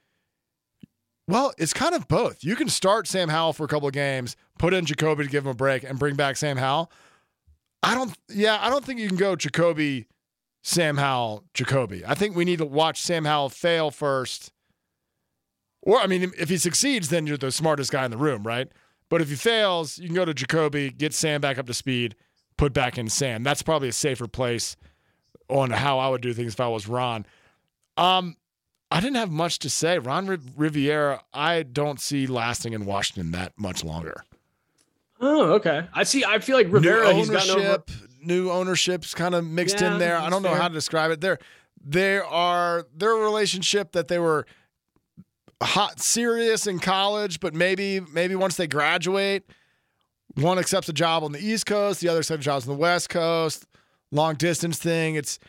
[1.27, 2.43] Well, it's kind of both.
[2.43, 5.43] You can start Sam Howell for a couple of games, put in Jacoby to give
[5.43, 6.91] him a break, and bring back Sam Howell.
[7.83, 8.15] I don't.
[8.29, 10.07] Yeah, I don't think you can go Jacoby,
[10.63, 12.05] Sam Howell, Jacoby.
[12.05, 14.53] I think we need to watch Sam Howell fail first.
[15.81, 18.69] Or I mean, if he succeeds, then you're the smartest guy in the room, right?
[19.09, 22.15] But if he fails, you can go to Jacoby, get Sam back up to speed,
[22.57, 23.43] put back in Sam.
[23.43, 24.75] That's probably a safer place
[25.49, 27.25] on how I would do things if I was Ron.
[27.97, 28.35] Um,
[28.91, 29.99] I didn't have much to say.
[29.99, 34.23] Ron Riv- Rivera, I don't see lasting in Washington that much longer.
[35.21, 35.87] Oh, okay.
[35.93, 36.25] I see.
[36.25, 37.83] I feel like Rivera, new he's gotten over.
[38.21, 40.17] new ownership's kind of mixed Yeah, in there.
[40.17, 40.61] I don't know fair.
[40.61, 41.21] how to describe it.
[41.21, 41.37] There,
[41.83, 44.45] there are their relationship that they were
[45.61, 49.43] hot, serious in college, but maybe, maybe once they graduate,
[50.35, 53.09] one accepts a job on the East Coast, the other accepts jobs on the West
[53.09, 53.65] Coast.
[54.11, 55.15] Long distance thing.
[55.15, 55.39] It's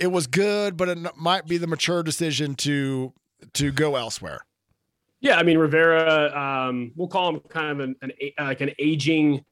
[0.00, 3.12] it was good, but it might be the mature decision to
[3.54, 4.44] to go elsewhere.
[5.20, 6.36] Yeah, I mean Rivera.
[6.36, 9.44] Um, we'll call him kind of an, an like an aging.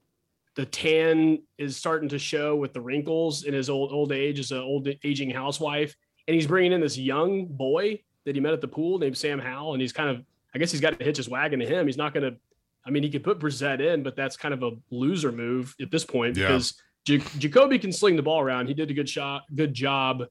[0.56, 4.50] The tan is starting to show with the wrinkles in his old old age as
[4.52, 5.94] an old aging housewife,
[6.28, 9.38] and he's bringing in this young boy that he met at the pool named Sam
[9.38, 11.86] Howell, and he's kind of I guess he's got to hitch his wagon to him.
[11.86, 12.38] He's not going to.
[12.86, 15.90] I mean, he could put Brissett in, but that's kind of a loser move at
[15.90, 16.48] this point Yeah.
[16.48, 18.68] because J- Jacoby can sling the ball around.
[18.68, 20.24] He did a good shot, good job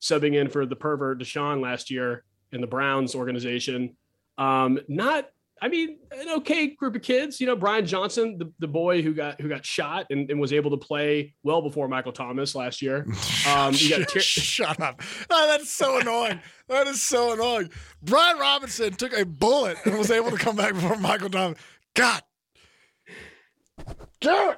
[0.00, 3.96] subbing in for the pervert Deshaun last year in the Browns organization.
[4.38, 5.28] Um, not,
[5.62, 7.40] I mean, an okay group of kids.
[7.40, 10.52] You know, Brian Johnson, the, the boy who got who got shot and, and was
[10.52, 13.06] able to play well before Michael Thomas last year.
[13.46, 15.00] Um, you got Ter- Shut up.
[15.30, 16.40] Oh, that's so annoying.
[16.68, 17.70] That is so annoying.
[18.02, 21.56] Brian Robinson took a bullet and was able to come back before Michael Thomas.
[21.94, 22.22] God.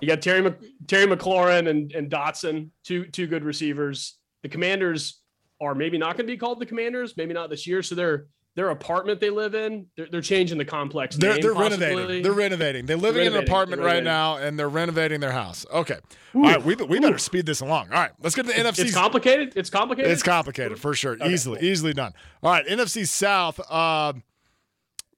[0.00, 0.54] You got Terry Mc,
[0.86, 4.16] Terry McLaurin and, and Dotson, two two good receivers.
[4.42, 5.20] The Commanders
[5.60, 7.82] are maybe not going to be called the Commanders, maybe not this year.
[7.82, 8.26] So their
[8.58, 11.14] their apartment they live in, they're, they're changing the complex.
[11.14, 12.22] They're, name, they're renovating.
[12.24, 12.86] They're renovating.
[12.86, 15.64] They're living in an apartment right now and they're renovating their house.
[15.72, 15.98] Okay.
[16.34, 16.60] All right.
[16.60, 17.92] We, we better speed this along.
[17.92, 18.10] All right.
[18.20, 18.80] Let's get to the NFC.
[18.80, 19.52] It's complicated.
[19.54, 20.10] It's complicated.
[20.10, 21.12] It's complicated for sure.
[21.12, 22.14] Okay, easily, easily done.
[22.42, 23.60] All right, NFC South.
[23.70, 24.24] Um,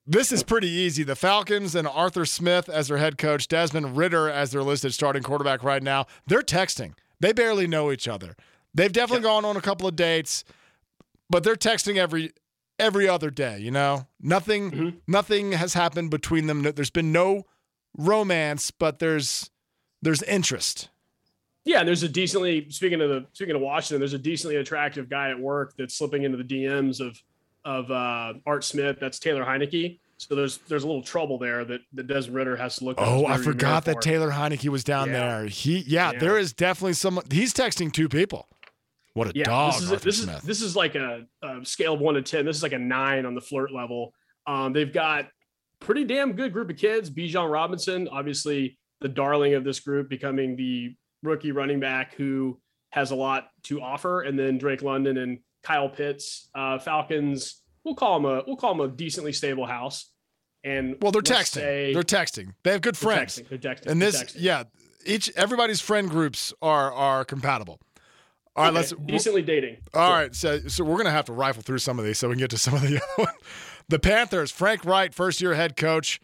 [0.05, 1.01] this is pretty easy.
[1.01, 5.23] The Falcons and Arthur Smith as their head coach, Desmond Ridder as their listed starting
[5.23, 6.05] quarterback right now.
[6.27, 6.93] They're texting.
[7.19, 8.35] They barely know each other.
[8.75, 10.43] They've definitely gone on a couple of dates,
[11.27, 12.33] but they're texting every
[12.79, 13.59] every other day.
[13.59, 14.93] You know, nothing Mhm.
[15.07, 16.61] nothing has happened between them.
[16.63, 17.45] There's been no
[17.97, 19.49] romance, but there's
[20.01, 20.89] there's interest.
[21.63, 25.09] Yeah, and there's a decently speaking of the speaking of Washington, there's a decently attractive
[25.09, 27.21] guy at work that's slipping into the DMs of
[27.63, 28.97] of uh, Art Smith.
[28.99, 29.99] That's Taylor Heinicke.
[30.17, 32.95] So there's there's a little trouble there that that Desmond Ridder has to look.
[32.99, 34.01] Oh, I forgot that.
[34.01, 35.13] Taylor Heinicke was down Yeah.
[35.41, 35.45] there.
[35.47, 36.19] He, yeah, Yeah.
[36.19, 37.25] there is definitely someone.
[37.31, 38.47] He's texting two people.
[39.13, 40.37] What a Yeah, dog, this is Arthur this Smith.
[40.37, 42.45] is this is like a, a scale of one to ten.
[42.45, 44.13] This is like a nine on the flirt level.
[44.47, 45.27] Um, they've got
[45.79, 47.09] pretty damn good group of kids.
[47.09, 52.59] Bijan Robinson, obviously the darling of this group, becoming the rookie running back who
[52.91, 57.61] has a lot to offer, and then Drake London and Kyle Pitts, uh, Falcons.
[57.83, 60.11] We'll call them a we'll call them a decently stable house.
[60.63, 61.45] And well, they're texting.
[61.53, 62.53] say- they're texting.
[62.63, 63.39] They have good they're friends.
[63.39, 63.87] texting, They're texting.
[63.87, 64.35] And this, texting.
[64.39, 64.63] yeah,
[65.05, 67.79] each everybody's friend groups are are compatible.
[68.55, 68.93] All right, Okay, let's.
[69.05, 69.77] decently dating.
[69.93, 70.15] All Sure.
[70.17, 72.39] right, so so we're gonna have to rifle through some of these so we can
[72.41, 73.37] get to some of the other ones.
[73.87, 76.19] The Panthers, Frank Reich, first year head coach,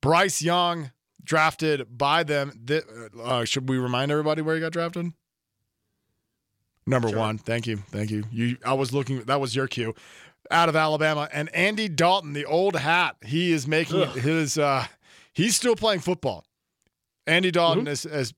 [0.00, 0.90] Bryce Young,
[1.22, 2.62] drafted by them.
[2.66, 2.84] Th-
[3.22, 5.12] Uh, should we remind everybody where he got drafted?
[6.86, 7.18] Number Sure.
[7.18, 7.38] one.
[7.38, 8.24] Thank you, thank you.
[8.30, 9.22] You, I was looking.
[9.24, 9.94] That was your cue.
[10.50, 13.16] Out of Alabama, and Andy Dalton, the old hat.
[13.24, 14.16] He is making Ugh.
[14.16, 14.56] his.
[14.58, 14.86] uh
[15.32, 16.44] He's still playing football.
[17.26, 17.88] Andy Dalton Mm-hmm.
[17.92, 18.32] is as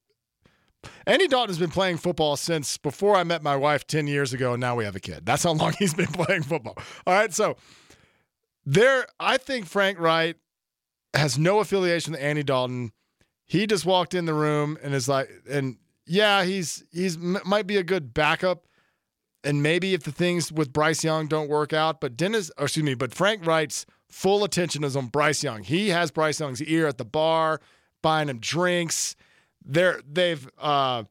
[1.09, 4.53] Andy Dalton has been playing football since before I met my wife 10 years ago,
[4.53, 5.25] and now we have a kid.
[5.25, 6.75] That's how long he's been playing football.
[7.07, 7.33] All right.
[7.33, 7.57] So
[8.66, 10.37] there, I think Frank Reich
[11.14, 12.92] has no affiliation with Andy Dalton.
[13.47, 17.66] He just walked in the room and is like, and yeah, he's he's m- might
[17.66, 18.66] be a good backup.
[19.42, 22.94] And maybe if the things with Bryce Young don't work out, but Dennis, excuse me,
[22.94, 25.62] but Frank Reich's full attention is on Bryce Young.
[25.62, 27.62] He has Bryce Young's ear at the bar,
[28.03, 29.16] buying him drinks.
[29.64, 31.05] They're they've uh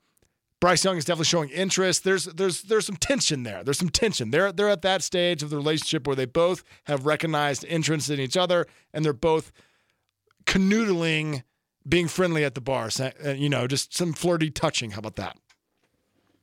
[0.60, 2.03] Bryce Young is definitely showing interest.
[2.03, 3.63] There's there's there's some tension there.
[3.63, 4.31] There's some tension.
[4.31, 8.19] They're they're at that stage of the relationship where they both have recognized interest in
[8.19, 9.51] each other and they're both
[10.45, 11.43] canoodling,
[11.88, 12.89] being friendly at the bar.
[12.99, 14.91] uh, You know, just some flirty touching.
[14.91, 15.38] How about that?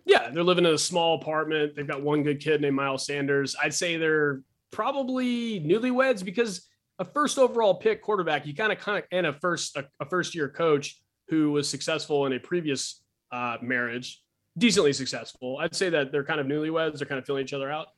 [0.06, 1.74] Yeah, they're living in a small apartment.
[1.74, 3.56] They've got one good kid named Miles Sanders.
[3.60, 8.98] I'd say they're probably newlyweds because a first overall pick quarterback, you kind of kind
[8.98, 13.00] of and a first a, a first year coach who was successful in a previous
[13.32, 14.22] uh, marriage,
[14.58, 15.58] decently successful.
[15.60, 16.98] I'd say that they're kind of newlyweds.
[16.98, 17.88] They're kind of filling each other out.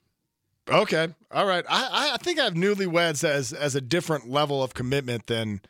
[0.68, 1.64] Okay, all right.
[1.68, 5.60] I I think I have newlyweds as as a different level of commitment than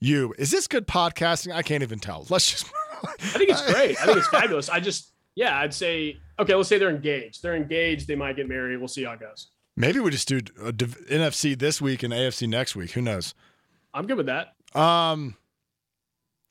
[0.00, 0.34] you.
[0.38, 1.54] Is this good podcasting?
[1.54, 2.26] I can't even tell.
[2.30, 2.66] Let's just.
[3.04, 4.00] I think it's great.
[4.00, 4.68] I think it's fabulous.
[4.68, 6.54] I just yeah, I'd say okay.
[6.54, 7.42] Let's say they're engaged.
[7.42, 8.08] They're engaged.
[8.08, 8.78] They might get married.
[8.78, 9.48] We'll see how it goes.
[9.76, 12.92] Maybe we just do div- NFC this week and AFC next week.
[12.92, 13.34] Who knows?
[13.92, 14.54] I'm good with that.
[14.78, 15.36] Um,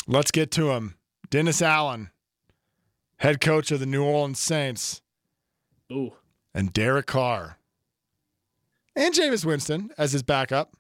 [0.08, 0.96] let's get to him.
[1.30, 2.12] Dennis Allen,
[3.18, 5.02] head coach of the New Orleans Saints,
[5.92, 6.14] Ooh,
[6.54, 7.58] and Derek Carr,
[8.96, 10.76] and Jameis Winston as his backup.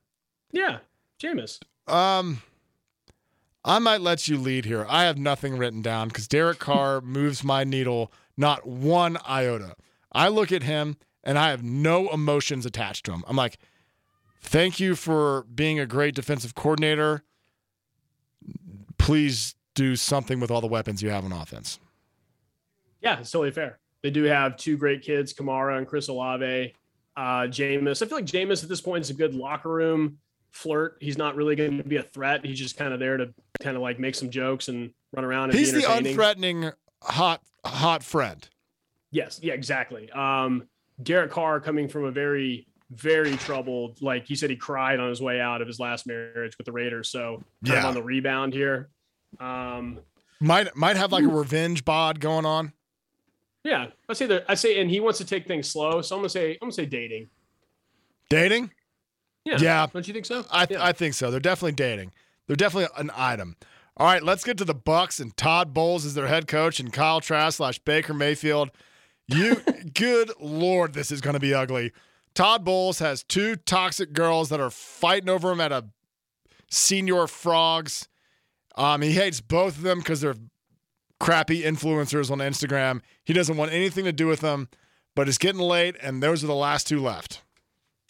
[0.52, 0.80] yeah,
[1.22, 1.60] Jameis.
[1.88, 2.42] Um,
[3.66, 4.86] I might let you lead here.
[4.90, 9.76] I have nothing written down because Derek Carr moves my needle not one iota.
[10.12, 13.24] I look at him and I have no emotions attached to him.
[13.28, 13.58] I'm like,
[14.42, 17.24] thank you for being a great defensive coordinator.
[19.04, 21.80] Please do something with all the weapons you have on offense.
[23.02, 23.80] Yeah, it's totally fair.
[24.02, 26.74] They do have two great kids, Kamara and Chris Olave.
[27.16, 28.02] Uh, Jameis.
[28.02, 30.18] I feel like Jameis at this point is a good locker room
[30.52, 30.98] flirt.
[31.00, 32.46] He's not really going to be a threat.
[32.46, 35.50] He's just kind of there to kind of like make some jokes and run around.
[35.52, 38.48] And He's be the unthreatening hot hot friend.
[39.12, 40.10] Yes, yeah, exactly.
[40.12, 40.64] Um,
[41.04, 45.22] Derek Carr coming from a very, very troubled, like he said, he cried on his
[45.22, 47.10] way out of his last marriage with the Raiders.
[47.10, 47.88] So kind of Yeah.
[47.90, 48.90] on the rebound here.
[49.40, 50.00] Um,
[50.40, 52.74] Might might have like a revenge bod going on.
[53.64, 54.46] yeah, I say that.
[54.50, 56.02] I say, and he wants to take things slow.
[56.02, 57.30] So I'm gonna say, I'm gonna say dating.
[58.30, 58.72] Dating?
[59.46, 59.58] Yeah.
[59.60, 59.88] Yeah.
[59.92, 60.46] Don't you think so?
[60.52, 60.84] I, yeah.
[60.84, 61.30] I think so.
[61.32, 62.12] They're definitely dating.
[62.48, 63.56] They're definitely an item.
[63.96, 66.92] All right, let's get to the Bucks and Todd Bowles is their head coach and
[66.92, 68.72] Kyle Trask slash Baker Mayfield.
[69.28, 69.58] You,
[69.94, 71.92] good lord, this is going to be ugly.
[72.34, 75.86] Todd Bowles has two toxic girls that are fighting over him at a
[76.72, 78.08] senior frogs.
[78.76, 80.36] Um, he hates both of them because they're
[81.20, 83.02] crappy influencers on Instagram.
[83.24, 84.68] He doesn't want anything to do with them,
[85.16, 87.42] but it's getting late, and those are the last two left.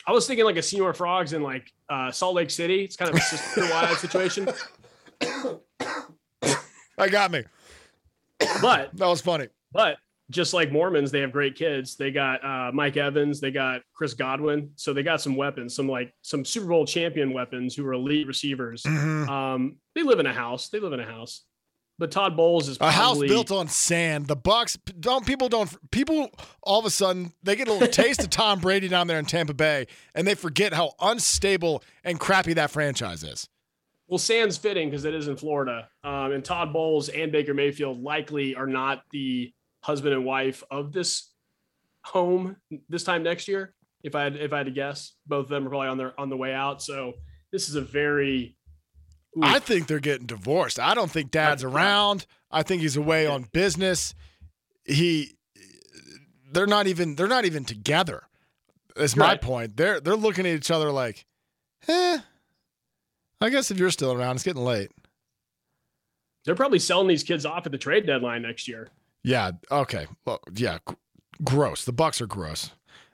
[0.07, 2.83] I was thinking like a Seymour Frogs in like uh, Salt Lake City.
[2.83, 4.49] It's kind of a Sister Wild situation.
[6.95, 7.43] That got me.
[8.61, 9.47] But That was funny.
[9.71, 9.97] but
[10.33, 11.95] just like Mormons, they have great kids.
[11.95, 15.87] They got uh, Mike Evans, they got Chris Godwin, so they got some weapons, some
[15.87, 18.83] like some Super Bowl champion weapons who are elite receivers.
[18.83, 19.29] Mhm.
[19.29, 20.69] Um, they live in a house.
[20.69, 21.43] They live in a house.
[21.99, 24.27] But Todd Bowles is A house built on sand.
[24.27, 26.31] The Bucs don't people don't people
[26.63, 29.25] all of a sudden they get a little taste of Tom Brady down there in
[29.25, 33.47] Tampa Bay and they forget how unstable and crappy that franchise is.
[34.07, 35.87] Well, Sands fitting because it is in Florida.
[36.03, 40.91] Um, and Todd Bowles and Baker Mayfield likely are not the husband and wife of
[40.91, 41.31] this
[42.05, 42.55] home
[42.89, 43.75] this time next year.
[44.03, 46.19] If I had, if I had to guess, both of them are probably on their
[46.19, 46.81] on the way out.
[46.81, 47.13] So
[47.51, 48.57] this is a very
[49.37, 50.79] Ooh, I think they're getting divorced.
[50.79, 52.25] I don't think dad's around.
[52.51, 54.13] I think he's away on business.
[54.85, 55.37] He
[56.51, 58.23] they're not even they're not even together.
[58.95, 59.77] That's my point.
[59.77, 61.25] They're they're looking at each other like,
[61.87, 62.19] eh.
[63.41, 64.91] I guess if you're still around, it's getting late.
[66.45, 68.89] they're probably selling these kids off at the trade deadline next year.
[69.23, 69.51] Yeah.
[69.71, 70.07] Okay.
[70.25, 70.79] Well, yeah.
[70.87, 70.95] g-
[71.43, 71.85] Gross.
[71.85, 72.71] The Bucs are gross.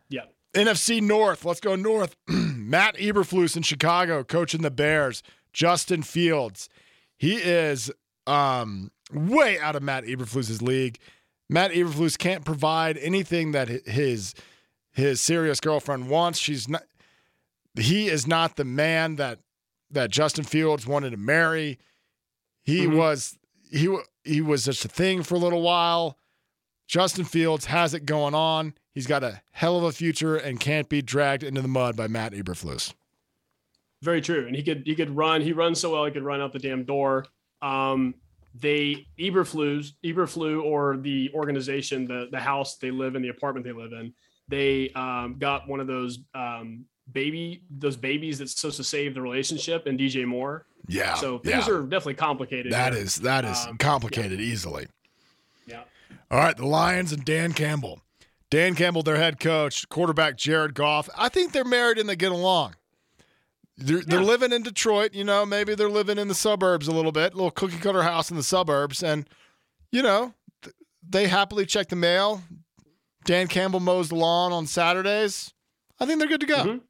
[0.09, 0.23] Yeah.
[0.53, 1.45] NFC North.
[1.45, 2.15] Let's go north.
[2.27, 5.23] Matt Eberflus in Chicago, coaching the Bears.
[5.53, 6.69] Justin Fields.
[7.17, 7.91] He is
[8.27, 10.99] um, way out of Matt Eberflus's league.
[11.49, 14.33] Matt Eberflus can't provide anything that his
[14.91, 16.37] his serious girlfriend wants.
[16.39, 16.83] She's not.
[17.75, 19.39] He is not the man that
[19.91, 21.79] that Justin Fields wanted to marry.
[22.61, 22.95] He Mhm.
[22.97, 23.37] was
[23.71, 23.87] he
[24.29, 26.17] he was just a thing for a little while.
[26.87, 28.73] Justin Fields has it going on.
[28.93, 32.07] He's got a hell of a future and can't be dragged into the mud by
[32.07, 32.93] Matt Eberflus.
[34.01, 34.47] Very true.
[34.47, 35.41] And he could he could run.
[35.41, 37.25] He runs so well he could run out the damn door.
[37.61, 38.15] Um,
[38.55, 43.73] they Eberflus, Eberflu, or the organization, the the house they live in, the apartment they
[43.73, 44.13] live in,
[44.47, 49.21] they um, got one of those um, baby those babies that's supposed to save the
[49.21, 50.65] relationship and DJ Moore.
[50.87, 51.15] Yeah.
[51.15, 51.73] So things yeah.
[51.73, 52.71] are definitely complicated.
[52.71, 53.01] That here.
[53.01, 54.87] is that is Um, complicated easily.
[55.67, 55.83] yeah.
[56.31, 58.01] All right, the Lions and Dan Campbell.
[58.51, 61.07] Dan Campbell, their head coach, quarterback Jared Goff.
[61.15, 62.75] I think they're married and they get along.
[63.77, 65.13] They're, they're living in Detroit.
[65.13, 68.29] You know, maybe they're living in the suburbs a little bit, little cookie cutter house
[68.31, 69.03] in the suburbs.
[69.03, 69.29] And,
[69.91, 70.75] you know, th-
[71.07, 72.41] they happily check the mail.
[73.25, 75.53] Dan Campbell mows the lawn on Saturdays.
[75.99, 76.55] I think they're good to go.
[76.65, 76.81] Mhm.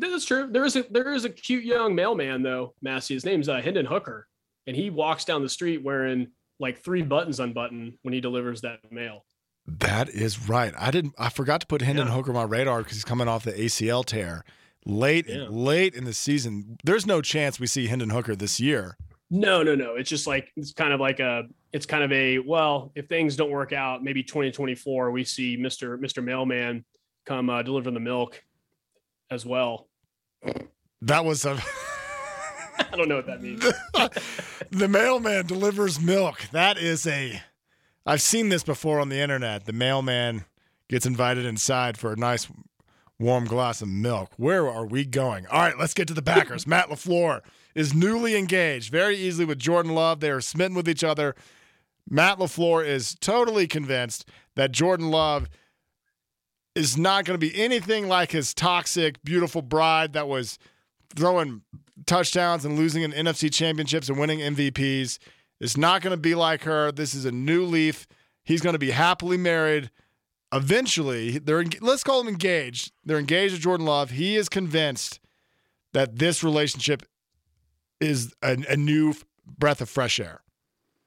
[0.00, 0.48] Yeah, That's true.
[0.50, 3.14] There is a there is a cute young mailman though, Massey.
[3.14, 4.28] His name's uh, Hendon Hooker,
[4.66, 6.28] and he walks down the street wearing
[6.60, 9.24] like three buttons unbuttoned when he delivers that mail.
[9.66, 10.72] That is right.
[10.78, 11.14] I didn't.
[11.18, 12.14] I forgot to put Hendon Yeah.
[12.14, 14.44] Hooker on my radar because he's coming off the ACL tear
[14.86, 15.46] late, Yeah.
[15.50, 16.78] late in the season.
[16.84, 18.96] There's no chance we see Hendon Hooker this year.
[19.30, 19.96] No, no, no.
[19.96, 23.36] It's just like it's kind of like a it's kind of a well, if things
[23.36, 25.98] don't work out, maybe 2024 we see Mr.
[25.98, 26.22] Mr.
[26.24, 26.84] Mailman
[27.26, 28.42] come uh, deliver the milk
[29.30, 29.87] as well.
[31.02, 31.62] That was a.
[32.78, 33.60] I don't know what that means.
[34.70, 36.48] the mailman delivers milk.
[36.52, 37.42] That is a.
[38.06, 39.66] I've seen this before on the internet.
[39.66, 40.44] The mailman
[40.88, 42.48] gets invited inside for a nice
[43.18, 44.30] warm glass of milk.
[44.36, 45.46] Where are we going?
[45.48, 46.66] All right, let's get to the backers.
[46.66, 47.40] Matt LaFleur
[47.74, 50.20] is newly engaged very easily with Jordan Love.
[50.20, 51.34] They are smitten with each other.
[52.08, 55.48] Matt LaFleur is totally convinced that Jordan Love
[56.78, 60.58] is not going to be anything like his toxic, beautiful bride that was
[61.14, 61.62] throwing
[62.06, 65.18] touchdowns and losing in NFC championships and winning MVPs.
[65.60, 66.92] It's not going to be like her.
[66.92, 68.06] This is a new leaf.
[68.44, 69.90] He's going to be happily married.
[70.52, 72.92] Eventually, they're let's call them engaged.
[73.04, 74.10] They're engaged to Jordan Love.
[74.10, 75.20] He is convinced
[75.92, 77.02] that this relationship
[78.00, 79.14] is a, a new
[79.58, 80.42] breath of fresh air.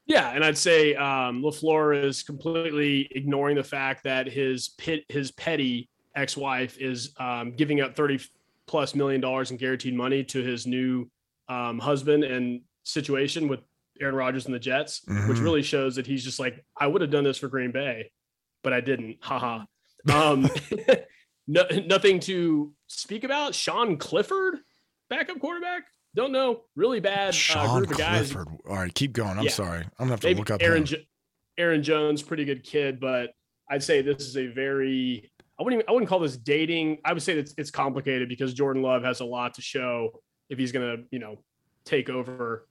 [0.07, 5.31] Yeah, and I'd say um, Lafleur is completely ignoring the fact that his pit, his
[5.31, 8.19] petty ex-wife is um, giving up thirty
[8.67, 11.09] plus million dollars in guaranteed money to his new
[11.49, 13.59] um, husband and situation with
[14.01, 15.43] Aaron Rodgers and the Jets, which Mhm.
[15.43, 18.11] really shows that he's just like, I would have done this for Green Bay,
[18.63, 19.17] but I didn't.
[19.21, 19.65] Haha.
[20.11, 20.49] Um,
[21.47, 23.53] no, nothing to speak about.
[23.53, 24.59] Sean Clifford,
[25.09, 25.83] backup quarterback.
[26.15, 26.61] Don't know.
[26.75, 28.31] Really bad uh, group of guys.
[28.33, 28.47] Clifford.
[28.69, 29.37] All right, keep going.
[29.37, 29.51] I'm Yeah.
[29.51, 29.79] sorry.
[29.81, 30.85] I'm gonna have to Maybe look up Aaron.
[30.85, 30.97] Jo-
[31.57, 33.31] Aaron Jones, pretty good kid, but
[33.69, 36.97] I'd say this is a very I wouldn't even, I wouldn't call this dating.
[37.05, 40.57] I would say it's it's complicated because Jordan Love has a lot to show if
[40.57, 41.37] he's going to you know
[41.85, 42.67] take over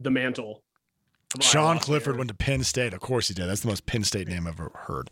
[0.00, 0.62] the mantle.
[1.40, 1.78] Sean.
[1.78, 2.92] Clifford went to Penn State.
[2.94, 3.46] Of course he did.
[3.46, 5.10] That's the most Penn State name I've ever heard.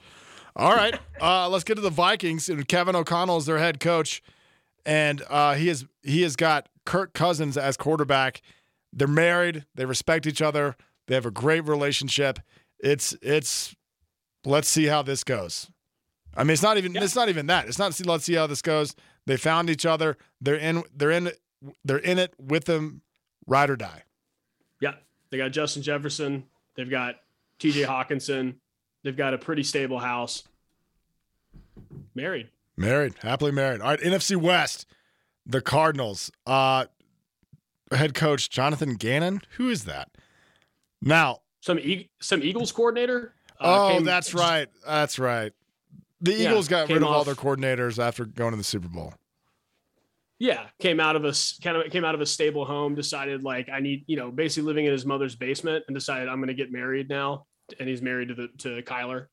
[0.54, 2.48] All right, uh, let's get to the Vikings.
[2.48, 4.22] And Kevin O'Connell is their head coach,
[4.84, 8.40] and uh, he has he has got Kirk Cousins as quarterback.
[8.92, 9.66] They're married.
[9.74, 10.76] They respect each other.
[11.06, 12.38] They have a great relationship.
[12.78, 13.74] It's it's.
[14.44, 15.70] Let's see how this goes.
[16.36, 17.02] I mean, it's not even Yeah.
[17.04, 17.66] it's not even that.
[17.68, 17.98] It's not.
[18.06, 18.94] Let's see how this goes.
[19.26, 20.16] They found each other.
[20.40, 20.84] They're in.
[20.94, 21.30] They're in.
[21.84, 23.02] They're in it with them,
[23.46, 24.02] ride or die.
[24.80, 24.94] Yeah,
[25.30, 26.44] they got Justin Jefferson.
[26.76, 27.16] They've got
[27.58, 27.82] T.J.
[27.84, 28.56] Hockenson.
[29.02, 30.44] They've got a pretty stable house.
[32.14, 32.48] Married.
[32.76, 33.80] Married, happily married.
[33.80, 34.86] All right, NFC West,
[35.46, 36.30] the Cardinals.
[36.46, 36.86] Uh
[37.92, 39.42] head coach Jonathan Gannon.
[39.58, 40.10] Who is that?
[41.00, 43.32] Now, Some e- some Eagles coordinator.
[43.60, 44.68] uh, oh, came- that's right.
[44.84, 45.52] That's right.
[46.20, 49.14] The Yeah, Eagles got rid of all their coordinators after going to the Super Bowl.
[50.38, 51.32] Yeah, came out of a
[51.62, 52.94] kind of came out of a stable home.
[52.94, 56.36] Decided like I need you know basically living in his mother's basement and decided I'm
[56.38, 57.46] going to get married now.
[57.80, 59.26] And he's married to the to Kyler.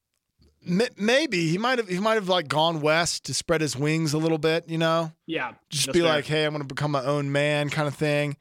[0.66, 4.18] Maybe he might have he might have like gone west to spread his wings a
[4.18, 5.12] little bit, you know?
[5.26, 6.04] Yeah, Just be fair.
[6.10, 8.38] like, "Hey, I'm going to become my own man" kind of thing.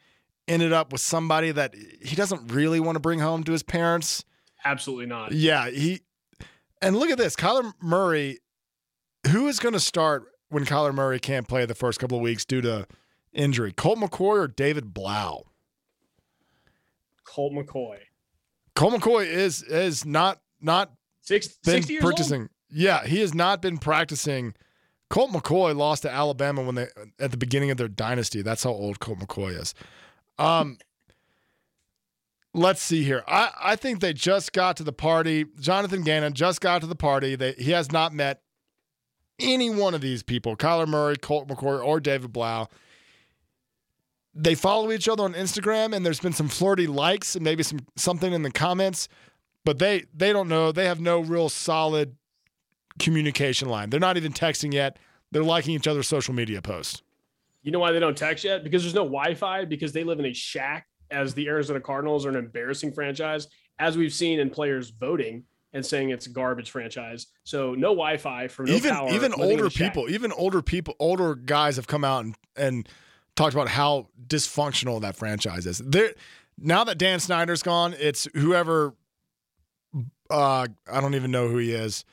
[0.49, 4.25] Ended up with somebody that he doesn't really want to bring home to his parents.
[4.65, 5.33] absolutely not.
[5.33, 6.03] Yeah, he
[6.81, 8.39] and look at this, Kyler Murray.
[9.31, 12.45] Who is going to start when Kyler Murray can't play the first couple of weeks
[12.45, 12.87] due to
[13.33, 13.73] injury?
[13.73, 15.47] Colt McCoy or David Blough?
[17.25, 17.99] Colt McCoy,
[18.75, 20.93] Colt McCoy is is not not
[21.23, 22.15] six been 60 years old?
[22.15, 22.49] practicing.
[22.71, 24.55] Yeah, he has not been practicing.
[25.11, 26.87] Colt McCoy lost to Alabama when they
[27.21, 28.43] at the beginning of their dynasty.
[28.43, 29.75] That's how old Colt McCoy is.
[30.39, 30.79] Um,
[32.55, 33.23] let's see here.
[33.27, 35.45] I, I think they just got to the party.
[35.61, 37.37] Jonathan Gannon just got to the party.
[37.37, 38.43] They, he has not met
[39.39, 42.69] any one of these people, Kyler Murray, Colt McCoy, or David Blough.
[44.35, 47.81] They follow each other on Instagram, and there's been some flirty likes and maybe some
[47.97, 49.09] something in the comments,
[49.65, 50.73] but they they don't know.
[50.73, 52.17] They have no real solid
[52.99, 53.91] communication line.
[53.91, 54.99] They're not even texting yet.
[55.31, 57.03] They're liking each other's social media posts.
[57.63, 58.65] You know why they don't text yet?
[58.65, 59.65] Because there's no Wi-Fi.
[59.65, 60.87] Because they live in a shack.
[61.11, 63.47] As the Arizona Cardinals are an embarrassing franchise,
[63.79, 65.45] as we've seen in players voting
[65.75, 67.27] and saying it's a garbage franchise.
[67.45, 71.77] So no Wi-Fi for no even power, even older people, even older people, older guys
[71.77, 72.89] have come out and, and
[73.37, 75.79] talked about how dysfunctional that franchise is.
[75.85, 76.13] There
[76.59, 78.95] now that Dan Snyder's gone, it's whoever
[80.33, 82.05] uh I don't even know who he is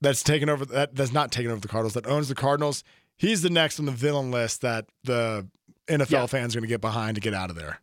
[0.00, 2.84] that's taken over that that's not taken over the Cardinals that owns the Cardinals.
[3.16, 5.46] He's the next on the villain list that the
[5.88, 6.26] NFL Yeah.
[6.26, 7.80] fans are going to get behind to get out of there.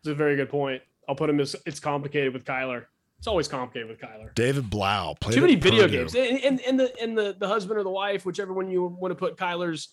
[0.00, 0.82] It's a very good point.
[1.08, 2.86] I'll put him as it's complicated with Kyler.
[3.18, 4.34] It's always complicated with Kyler.
[4.34, 5.98] David Blough played Too many video Purdue.
[5.98, 8.84] games, and, and and the and the the husband or the wife, whichever one you
[8.84, 9.88] want to put Kyler's,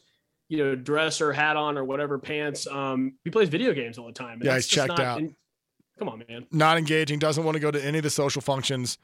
[0.48, 2.68] you know, dress or hat on or whatever pants.
[2.68, 4.34] Um, he plays video games all the time.
[4.36, 5.20] and Yeah, that's he's just checked not- out.
[5.20, 5.36] and-
[5.98, 6.46] come on, man.
[6.52, 8.98] not engaging, doesn't want to go to any of the social functions,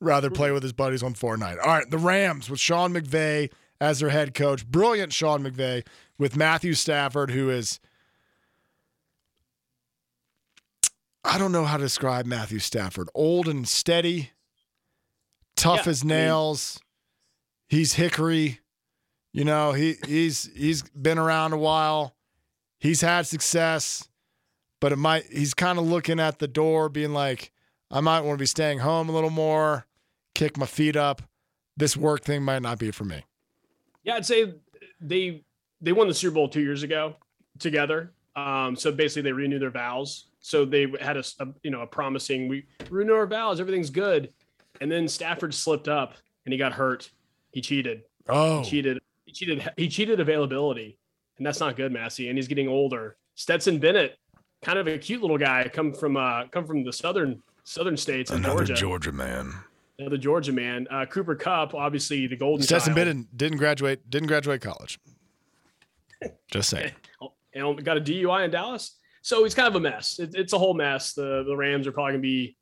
[0.00, 1.58] rather play with his buddies on Fortnite.
[1.58, 3.50] All right, the Rams with Sean McVay
[3.80, 4.66] as their head coach.
[4.66, 5.86] Brilliant Sean McVay
[6.18, 7.80] with Matthew Stafford, who is.
[11.24, 13.08] I don't know how to describe Matthew Stafford.
[13.14, 14.30] Old and steady,
[15.56, 16.80] tough Yeah, as I mean- nails.
[17.68, 18.60] he's hickory.
[19.32, 22.16] You know, he he's he's been around a while.
[22.80, 24.08] He's had success
[24.80, 27.52] but it might he's kind of looking at the door being like
[27.90, 29.86] i might want to be staying home a little more
[30.34, 31.22] kick my feet up
[31.76, 33.24] this work thing might not be for me
[34.04, 34.54] Yeah, I'd say
[35.00, 35.42] they
[35.80, 37.16] they won the Super Bowl two years ago
[37.58, 38.12] together.
[38.36, 40.26] Um, so basically, they renewed their vows.
[40.40, 44.32] So they had a, a, you know a promising we renew our vows, everything's good,
[44.80, 46.14] and then Stafford slipped up
[46.44, 47.10] and he got hurt.
[47.50, 48.04] He cheated.
[48.28, 48.98] oh He cheated.
[49.26, 49.70] He cheated.
[49.76, 50.98] He cheated availability,
[51.38, 52.28] and that's not good, Massey.
[52.28, 53.16] And he's getting older.
[53.34, 54.18] Stetson Bennett,
[54.62, 58.30] kind of a cute little guy, come from uh come from the southern southern states
[58.30, 58.74] another Georgia.
[58.74, 59.54] georgia man
[60.00, 60.88] Another Georgia man.
[60.90, 63.26] Uh, Cooper Kupp, obviously the golden stetson child.
[63.36, 64.98] didn't graduate didn't graduate college
[66.50, 66.92] just saying
[67.54, 68.96] and got a DUI in Dallas.
[69.22, 70.18] So it's kind of a mess.
[70.18, 71.12] It, it's a whole mess.
[71.12, 72.56] The the Rams are probably gonna be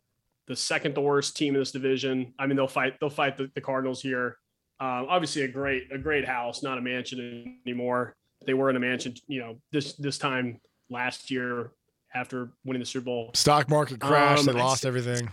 [0.49, 2.35] the second to worst team in this division.
[2.39, 4.39] I mean, they'll fight they'll fight the, the Cardinals here.
[4.81, 8.17] Um, obviously, a great a great house, not a mansion anymore.
[8.47, 11.71] They were in a mansion, you know, this this time last year
[12.15, 13.31] after winning the Super Bowl.
[13.35, 15.31] stock market crash Um, they lost everything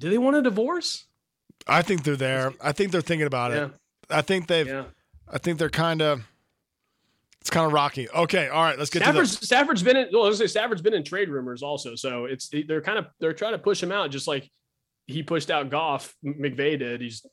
[0.00, 1.04] Do they want a divorce?
[1.66, 3.70] i think they're there i think they're thinking about Yeah, it
[4.10, 4.84] i think they've yeah.
[5.30, 6.22] i think they're kind of
[7.40, 10.08] it's kind of rocky okay all right let's get Stafford's to Stafford's been in.
[10.12, 11.94] Well, I was say Stafford's been in trade rumors also.
[11.94, 14.50] So it's they're kind of they're trying to push him out, just like
[15.06, 16.14] he pushed out Goff.
[16.24, 17.00] McVay did.
[17.00, 17.24] He's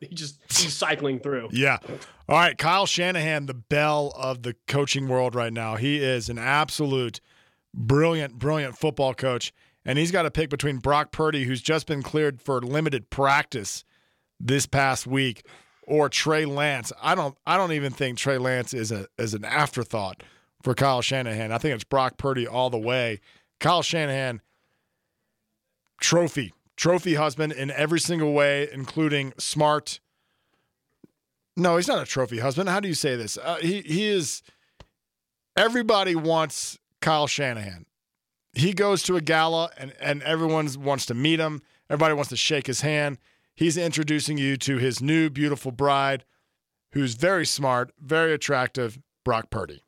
[0.00, 1.48] he just he's cycling through.
[1.52, 1.78] Yeah.
[2.28, 2.58] All right.
[2.58, 5.76] Kyle Shanahan, the belle of the coaching world right now.
[5.76, 7.20] He is an absolute
[7.74, 9.52] brilliant, brilliant football coach.
[9.84, 13.84] And he's got to pick between Brock Purdy, who's just been cleared for limited practice
[14.38, 15.44] this past week,
[15.86, 16.92] or Trey Lance.
[17.02, 20.22] I don't I don't even think Trey Lance is a is an afterthought
[20.62, 21.50] for Kyle Shanahan.
[21.50, 23.20] I think it's Brock Purdy all the way.
[23.58, 24.40] Kyle Shanahan,
[26.00, 30.00] trophy, trophy husband in every single way, including smart.
[31.56, 32.68] No, he's not a trophy husband.
[32.68, 33.36] How do you say this?
[33.36, 34.42] Uh, he he is.
[35.56, 37.86] Everybody wants Kyle Shanahan.
[38.54, 41.62] He goes to a gala and and everyone wants to meet him.
[41.90, 43.18] Everybody wants to shake his hand.
[43.54, 46.24] He's introducing you to his new beautiful bride,
[46.92, 49.82] who's very smart, very attractive, Brock Purdy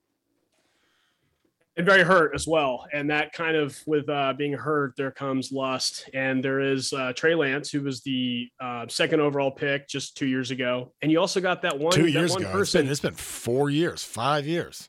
[1.77, 2.87] and very hurt as well.
[2.93, 6.09] And that kind of with uh, being hurt, there comes lust.
[6.15, 10.27] And there is uh, Trey Lance, who was the uh, second overall pick just two
[10.27, 10.93] years ago.
[11.03, 12.53] And you also got that one two that years one ago.
[12.53, 12.89] person.
[12.89, 14.89] It's been, it's been four years, five years.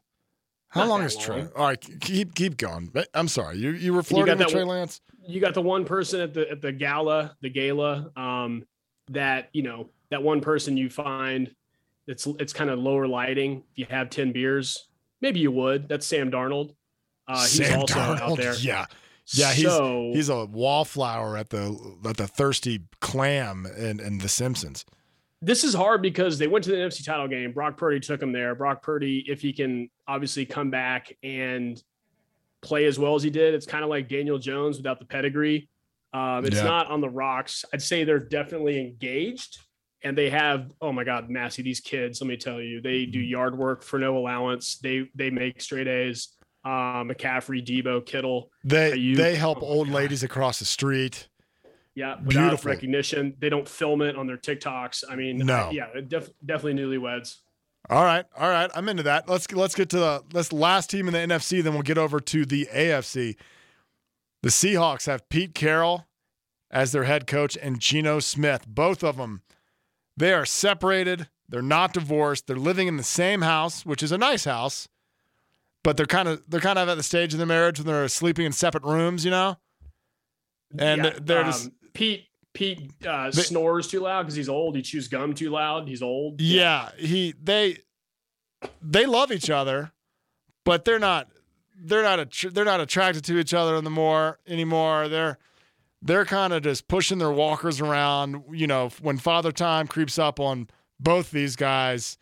[0.76, 1.48] How Not long is Trey?
[1.56, 2.92] All right, keep keep going.
[3.14, 5.00] I'm sorry, you you were flirting got with Trey Lance.
[5.26, 8.66] you got the one person at the at the gala, the gala, um,
[9.10, 11.50] that you know that one person you find
[12.08, 13.64] it's it's kind of lower lighting.
[13.72, 14.90] If you have ten beers,
[15.22, 15.88] maybe you would.
[15.88, 16.76] That's Sam Darnold.
[17.26, 18.56] Uh, he's Sam also out Darnold, there.
[18.60, 18.86] Yeah,
[19.34, 24.28] yeah, he's so, he's a wallflower at the at the thirsty clam in, in The
[24.28, 24.84] Simpsons.
[25.42, 27.54] this is hard because they went to the NFC title game.
[27.54, 28.56] Brock Purdy took him there.
[28.56, 31.82] Brock Purdy, if he can obviously come back and
[32.62, 35.70] play as well as he did, it's kind of like Daniel Jones without the pedigree.
[36.14, 36.64] Um, it's Yeah.
[36.64, 37.66] not on the rocks.
[37.74, 39.60] I'd say they're definitely engaged
[40.04, 43.20] and they have, oh my God, Massey, these kids, let me tell you, they do
[43.20, 44.78] yard work for no allowance.
[44.78, 46.30] They, they make straight A's.
[46.64, 48.50] Um, McCaffrey, Deebo, Kittle.
[48.64, 49.96] They they help Oh old God.
[49.98, 51.28] ladies across the street.
[51.94, 52.16] Yeah.
[52.16, 52.72] Without Beautiful.
[52.72, 53.36] recognition.
[53.38, 55.04] They don't film it on their TikToks.
[55.08, 55.54] I mean, No.
[55.56, 57.36] I- yeah, def- definitely newlyweds.
[57.90, 59.30] All right, all right, I'm into that.
[59.30, 62.20] Let's let's get to the let's last team in the NFC, then we'll get over
[62.20, 63.36] to the AFC.
[64.42, 66.08] The Seahawks have Pete Carroll
[66.72, 68.66] as their head coach and Geno Smith.
[68.68, 69.42] Both of them,
[70.18, 71.30] they are separated.
[71.48, 72.48] They're not divorced.
[72.48, 74.88] They're living in the same house, which is a nice house,
[75.84, 78.08] but they're kind of they're kind of at the stage of the marriage when they're
[78.08, 79.58] sleeping in separate rooms, you know.
[80.78, 82.26] And Yeah, they're just um, Pete.
[82.56, 84.76] Pete uh, They- snores too loud because he's old.
[84.76, 85.88] He chews gum too loud.
[85.88, 86.42] He's old.
[86.42, 87.78] Yeah, he they
[88.82, 89.92] they love each other,
[90.64, 91.28] but they're not
[91.78, 95.08] they're not attr they're not attracted to each other anymore anymore.
[95.08, 95.38] They're
[96.02, 98.44] they're kind of just pushing their walkers around.
[98.52, 100.68] You know, when father time creeps up on
[101.00, 102.18] both these guys,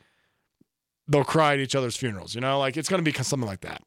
[1.07, 2.33] they'll cry at each other's funerals.
[2.35, 3.81] You know, like it's going to be something like that.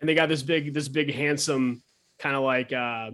[0.00, 1.82] and they got this big, this big handsome
[2.18, 3.10] kind of like uh,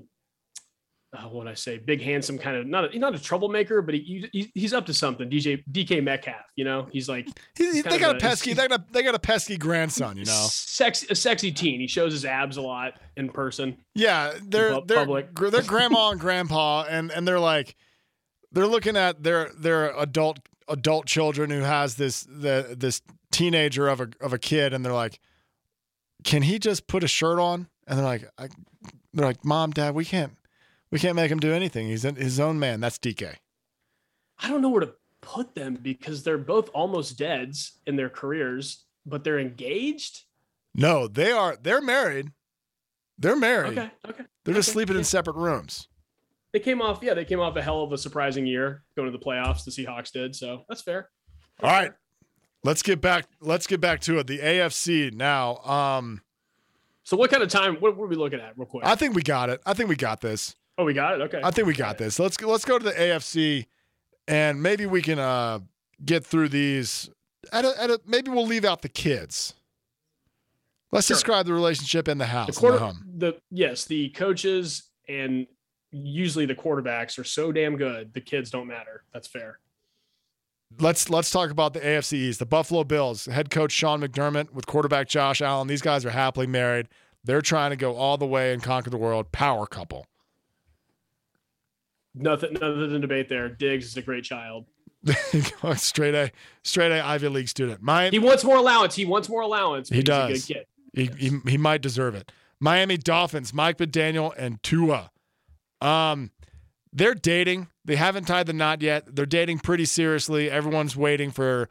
[1.13, 4.29] uh, what I say, big handsome kind of not a, not a troublemaker, but he,
[4.33, 5.31] he he's up to something.
[5.31, 7.27] DJ DK Metcalf, you know, he's like
[7.57, 10.17] He, he- they got a a- pesky they got a, they got a pesky grandson.
[10.17, 10.47] You know.
[10.51, 11.81] sexy, a sexy teen.
[11.81, 13.77] He shows his abs a lot in person.
[13.95, 15.35] Yeah, they're they're public.
[15.35, 17.77] they're grandma and grandpa, and and they're like
[18.53, 23.01] they're looking at their their adult adult children who has this the this
[23.31, 25.21] teenager of a of a kid, and they're like,
[26.25, 27.69] can he just put a shirt on?
[27.87, 28.49] And they're like, I,
[29.15, 30.33] they're like, mom, dad, we can't
[30.91, 31.87] we can't make him do anything.
[31.89, 32.81] He's his own man.
[32.81, 33.35] That's DK.
[34.39, 38.85] I don't know where to put them because they're both almost deads in their careers,
[39.05, 40.23] but they're engaged.
[40.75, 42.33] No, they are they're married.
[43.19, 43.79] They're married.
[43.79, 44.25] Okay, okay.
[44.45, 45.89] They're just sleeping in separate rooms.
[46.53, 49.17] They came off, yeah, they came off a hell of a surprising year going to
[49.17, 49.65] the playoffs.
[49.65, 51.11] The Seahawks did, so that's fair.
[51.63, 51.93] All right.
[52.63, 53.27] Let's get back.
[53.41, 54.27] Let's get back to it.
[54.27, 55.57] The AFC now.
[55.59, 56.23] Um,
[57.05, 57.77] So what kind of time?
[57.77, 58.85] What were we looking at, real quick?
[58.85, 59.61] I think we got it.
[59.65, 60.55] I think we got this.
[60.79, 61.23] Oh, we got it.
[61.25, 61.41] Okay.
[61.43, 62.19] I think we got this.
[62.19, 63.67] Let's let's go to the AFC,
[64.29, 65.61] and maybe we can uh,
[66.05, 67.11] get through these.
[67.53, 69.55] At a, at a, maybe we'll leave out the kids.
[70.93, 71.17] Let's Sure.
[71.17, 75.47] describe the relationship in the house, the quarter, the the yes, the coaches and
[75.91, 78.13] usually the quarterbacks are so damn good.
[78.15, 79.03] The kids don't matter.
[79.13, 79.59] That's fair.
[80.81, 82.39] Let's let's talk about the AFC East.
[82.39, 85.69] The Buffalo Bills head coach Sean McDermott with quarterback Josh Allen.
[85.69, 86.89] These guys are happily married.
[87.25, 89.33] They're trying to go all the way and conquer the world.
[89.33, 90.07] Power couple.
[92.17, 93.49] Nothing, nothing to debate there.
[93.49, 94.65] Diggs is a great child.
[95.77, 96.33] straight A,
[96.65, 97.83] straight A Ivy League student.
[97.83, 98.95] My He wants more allowance.
[98.95, 99.89] He wants more allowance.
[99.89, 100.31] He does.
[100.31, 101.17] He's a good kid.
[101.19, 102.33] He, he, he might deserve it.
[102.59, 105.11] Miami Dolphins, Mike McDaniel and Tua.
[105.81, 106.31] Um,
[106.93, 107.69] they're dating.
[107.85, 109.15] They haven't tied the knot yet.
[109.15, 110.51] They're dating pretty seriously.
[110.51, 111.69] Everyone's waiting for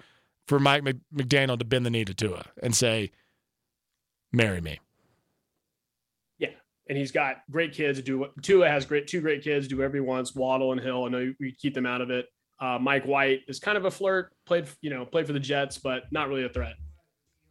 [0.47, 3.11] for Mike McDaniel to bend the knee to Tua and say,
[4.31, 4.79] "Marry me."
[6.87, 8.01] And he's got great kids.
[8.01, 9.67] Do Tua has great two great kids.
[9.67, 10.35] Do whatever he wants.
[10.35, 11.05] Waddle and Hill.
[11.05, 12.27] I know we keep them out of it.
[12.59, 14.31] Uh, Mike White is kind of a flirt.
[14.45, 16.75] Played you know played for the Jets, but not really a threat.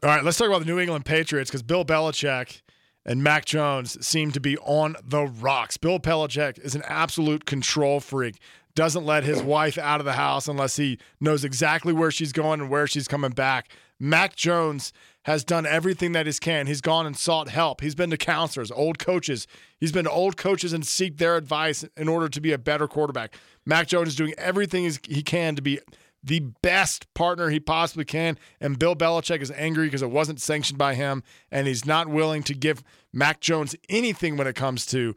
[0.03, 2.61] All right, let's talk about the New England Patriots because Bill Belichick
[3.07, 5.77] and Mac Jones seem to be on the rocks.
[5.77, 8.39] Bill Belichick is an absolute control freak.
[8.75, 12.61] Doesn't let his wife out of the house unless he knows exactly where she's going
[12.61, 13.71] and where she's coming back.
[14.01, 14.93] Mac Jones
[15.25, 16.67] has done everything that he can.
[16.67, 17.81] He's gone and sought help.
[17.81, 19.47] He's been to counselors, old coaches.
[19.79, 22.87] He's been to old coaches and seek their advice in order to be a better
[22.87, 23.35] quarterback.
[23.65, 25.81] Mac Jones is doing everything he can to be
[26.23, 28.39] the best partner he possibly can.
[28.61, 32.43] And Bill Belichick is angry because it wasn't sanctioned by him, and he's not willing
[32.45, 35.15] to give Mac Jones anything when it comes to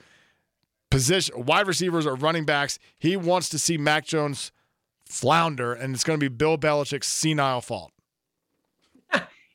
[0.89, 2.79] position wide receivers or running backs.
[2.97, 4.51] He wants to see Mac Jones
[5.05, 7.91] flounder, and it's going to be Bill Belichick's senile fault.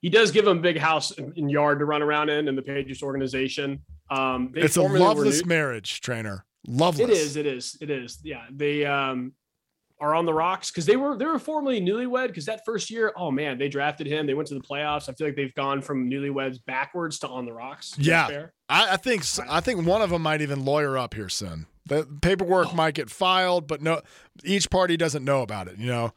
[0.02, 2.62] He does give him a big house and yard to run around in in the
[2.62, 3.80] Patriots organization.
[4.10, 6.44] Um, it's a loveless marriage, trainer.
[6.66, 7.08] Loveless.
[7.08, 7.36] It is.
[7.36, 7.76] It is.
[7.80, 8.18] It is.
[8.22, 8.42] Yeah.
[8.50, 9.32] They um,
[10.00, 13.12] are on the rocks because they were they were formerly newlywed because that first year,
[13.16, 14.26] oh man, they drafted him.
[14.26, 15.08] They went to the playoffs.
[15.08, 17.94] I feel like they've gone from newlyweds backwards to on the rocks.
[17.96, 21.66] Yeah, I, I, think I think one of them might even lawyer up here soon.
[21.86, 22.76] The paperwork oh.
[22.76, 24.02] might get filed, but no,
[24.44, 25.78] each party doesn't know about it.
[25.78, 26.12] You know,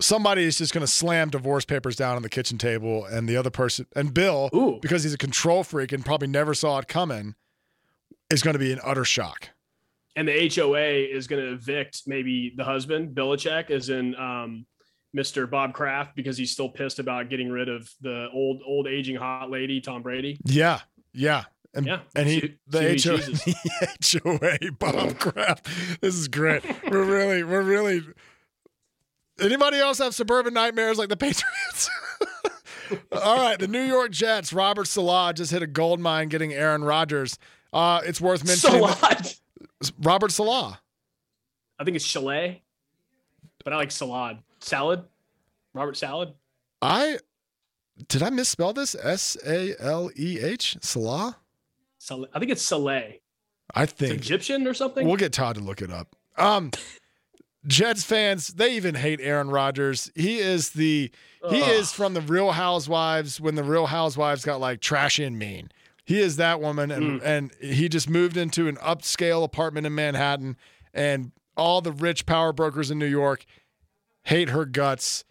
[0.00, 3.36] somebody is just going to slam divorce papers down on the kitchen table, and the
[3.36, 4.78] other person and Bill, Ooh.
[4.80, 7.34] because he's a control freak and probably never saw it coming,
[8.30, 9.50] is going to be an utter shock
[10.16, 14.66] and the HOA is going to evict maybe the husband, Belichick, as in um,
[15.14, 15.48] Mr.
[15.48, 19.50] Bob Kraft, because he's still pissed about getting rid of the old, old aging hot
[19.50, 20.38] lady, Tom Brady.
[20.44, 20.80] Yeah,
[21.12, 21.44] yeah.
[21.74, 25.68] And, yeah, and he the, see HOA, the HOA Bob Kraft.
[26.00, 26.64] This is great.
[26.90, 28.02] we're really, we're really.
[29.40, 31.90] Anybody else have suburban nightmares like the Patriots?
[33.12, 34.52] All right, the New York Jets.
[34.52, 37.38] Robert Saleh just hit a gold mine getting Aaron Rodgers.
[37.72, 38.86] Uh, it's worth mentioning.
[38.86, 39.36] Saleh.
[40.00, 40.80] Robert Salah.
[41.78, 42.62] I think it's chalet,
[43.64, 44.38] but I like salad.
[44.60, 45.04] Salad.
[45.74, 46.32] Robert Salad.
[46.80, 47.18] I
[48.08, 48.94] did I misspell this?
[48.94, 51.36] S A L E H Salah.
[51.98, 52.30] Saleh.
[52.32, 53.20] I think it's Saleh.
[53.74, 55.06] I think it's Egyptian or something.
[55.06, 56.14] We'll get Todd to look it up.
[56.38, 56.70] Um,
[57.66, 60.10] Jets fans, they even hate Aaron Rodgers.
[60.14, 61.10] He is the
[61.50, 61.70] he Ugh.
[61.70, 65.70] is from the Real Housewives when the Real Housewives got like trashy and mean.
[66.04, 67.24] He is that woman, and, mm.
[67.24, 70.56] and he just moved into an upscale apartment in Manhattan,
[70.94, 73.44] and all the rich power brokers in New York
[74.22, 75.24] hate her guts,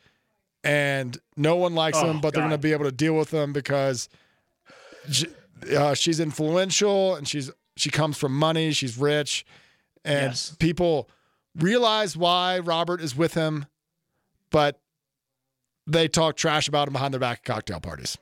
[0.64, 2.42] and no one likes oh, him, but God.
[2.42, 4.10] they're going to be able to deal with him because
[5.10, 5.28] she,
[5.76, 9.46] uh, she's influential and she's she comes from money, she's rich,
[10.04, 10.56] and yes.
[10.60, 11.10] people
[11.58, 13.66] realize why Robert is with him,
[14.52, 14.80] but
[15.88, 18.18] they talk trash about him behind their back at cocktail parties.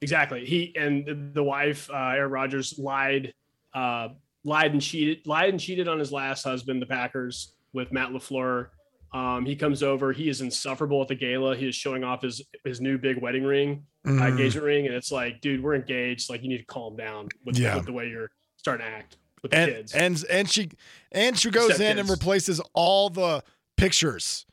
[0.00, 0.44] Exactly.
[0.44, 3.32] He and the wife, uh, Aaron Rodgers, lied,
[3.74, 4.08] uh,
[4.44, 8.68] lied and cheated, lied and cheated on his last husband, the Packers, with Matt LaFleur.
[9.14, 10.12] Um, he comes over.
[10.12, 11.56] He is insufferable at the gala.
[11.56, 14.20] He is showing off his his new big wedding ring, mm.
[14.20, 16.28] uh, engagement ring, and it's like, dude, we're engaged.
[16.28, 17.76] Like, you need to calm down with, yeah.
[17.76, 19.16] with the way you're starting to act
[19.46, 19.94] with the and, kids.
[19.94, 20.70] And and she
[21.12, 22.00] and she goes Step in kids.
[22.00, 23.42] and replaces all the
[23.76, 24.46] pictures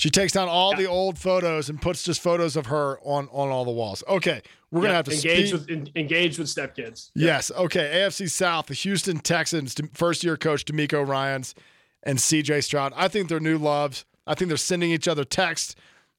[0.00, 0.78] she takes down all yeah.
[0.78, 4.02] the old photos and puts just photos of her on on all the walls.
[4.08, 4.40] Okay,
[4.70, 5.78] we're gonna have to engage speed.
[5.84, 7.10] with engage with stepkids.
[7.14, 7.50] Yes.
[7.50, 8.00] Okay.
[8.00, 11.54] AFC South, the Houston Texans, first year coach DeMeco Ryans
[12.02, 12.94] and CJ Stroud.
[12.96, 14.06] I think they're new loves.
[14.26, 15.74] I think they're sending each other texts.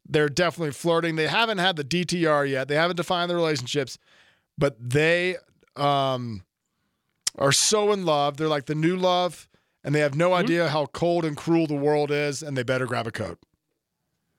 [0.08, 1.16] They're definitely flirting.
[1.16, 2.68] They haven't had the DTR yet.
[2.68, 3.97] They haven't defined their relationships,
[4.60, 5.38] but they
[5.76, 6.43] um,
[7.38, 8.38] are so in love.
[8.38, 9.47] They're like the new love,
[9.84, 10.43] and they have no mm-hmm.
[10.43, 13.39] idea how cold and cruel the world is, and they better grab a coat.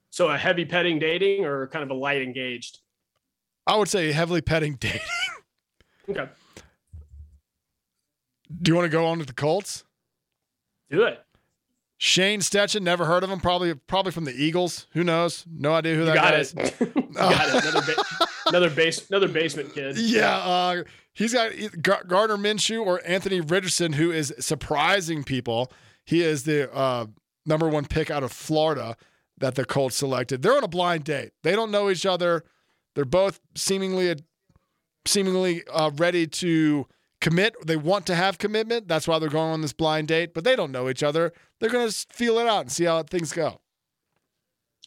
[0.09, 2.79] So a heavy petting dating or kind of a light engaged?
[3.65, 5.01] I would say heavily petting dating.
[6.09, 6.29] okay.
[8.61, 9.83] Do you want to go on to the Colts?
[10.91, 11.19] Do it.
[11.97, 13.39] Shane Steichen, never heard of him.
[13.39, 14.87] Probably, probably from the Eagles.
[14.91, 15.45] Who knows?
[15.49, 16.41] No idea who you that got guy it.
[16.41, 16.53] is.
[17.13, 17.65] got it.
[17.65, 19.97] Another, ba- another base, another basement kid.
[19.97, 20.83] Yeah, uh,
[21.13, 25.71] he's got Gardner Minshew or Anthony Richardson, who is surprising people.
[26.05, 27.05] He is the uh,
[27.45, 28.97] number one pick out of Florida
[29.37, 30.41] that the Colts selected.
[30.41, 31.31] They're on a blind date.
[31.43, 32.43] They don't know each other.
[32.95, 34.15] They're both seemingly
[35.05, 36.87] seemingly uh, ready to
[37.23, 37.55] commit.
[37.65, 38.87] They want to have commitment.
[38.87, 40.33] That's why they're going on this blind date.
[40.33, 41.33] But they don't know each other.
[41.59, 43.61] They're going to feel it out and see how things go.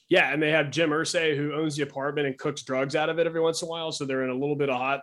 [0.09, 3.19] Yeah, and they have Jim Irsay who owns the apartment and cooks drugs out of
[3.19, 3.91] it every once in a while.
[3.91, 5.01] So they're in a little bit of hot,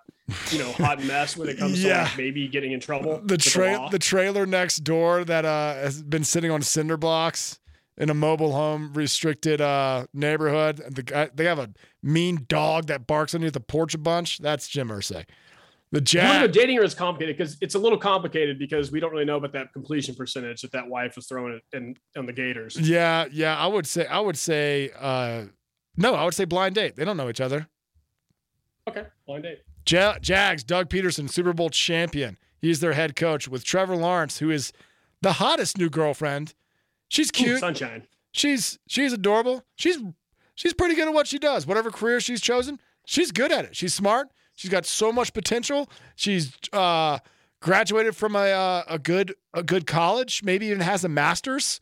[0.49, 1.93] you know, hot mess when it comes yeah.
[1.95, 3.19] to like maybe getting in trouble.
[3.21, 7.59] The tra- the, the, trailer next door that uh, has been sitting on cinder blocks
[7.97, 10.81] in a mobile home restricted uh, neighborhood.
[10.89, 11.71] The guy, they have a
[12.01, 14.37] mean dog that barks underneath the porch a bunch.
[14.37, 15.25] That's Jim Irsay.
[15.93, 16.53] The Do you want to Jag.
[16.53, 17.37] go dating or is complicated?
[17.37, 20.71] Because it's a little complicated because we don't really know about that completion percentage that
[20.73, 22.75] that wife was throwing it in on the Gators.
[22.77, 23.55] Yeah, yeah.
[23.57, 24.05] I would say.
[24.07, 24.89] I would say.
[24.99, 25.43] uh
[25.95, 26.95] No, I would say blind date.
[26.95, 27.67] They don't know each other.
[28.89, 29.59] Okay, blind date.
[29.87, 30.63] Ja- Jags.
[30.63, 32.37] Doug Pederson, Super Bowl champion.
[32.59, 34.73] He's their head coach with Trevor Lawrence, who is
[35.21, 36.53] the hottest new girlfriend.
[37.07, 37.59] She's Ooh, cute.
[37.59, 38.07] sunshine.
[38.31, 39.63] She's she's adorable.
[39.75, 39.97] She's
[40.55, 41.67] she's pretty good at what she does.
[41.67, 43.75] Whatever career she's chosen, she's good at it.
[43.75, 44.29] She's smart.
[44.55, 45.89] She's got so much potential.
[46.15, 47.19] She's uh,
[47.61, 50.43] graduated from a uh, a good a good college.
[50.43, 51.79] Maybe even has a master's.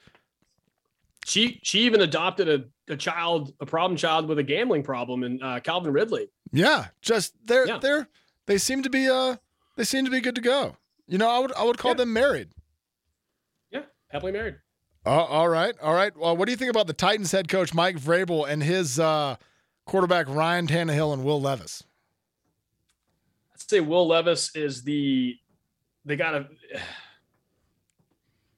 [1.26, 5.41] She she even adopted a, a child, a problem child with a gambling problem, in
[5.43, 6.30] uh, Calvin Ridley.
[6.51, 7.78] Yeah, just they're Yeah.
[7.78, 8.07] they're
[8.47, 9.36] they seem to be uh
[9.78, 10.78] they seem to be good to go.
[11.07, 11.95] You know, I would I would call Yeah.
[11.97, 12.49] them married.
[13.69, 14.55] Yeah, happily married.
[15.05, 16.15] Uh, all right, all right.
[16.15, 19.36] Well, what do you think about the Titans head coach Mike Vrabel and his uh,
[19.86, 21.84] quarterback Ryan Tannehill and Will Levis?
[23.72, 25.38] Say Will Levis is the
[26.03, 26.47] they got to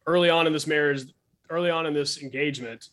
[0.07, 1.03] early on in this marriage,
[1.51, 2.89] early on in this engagement.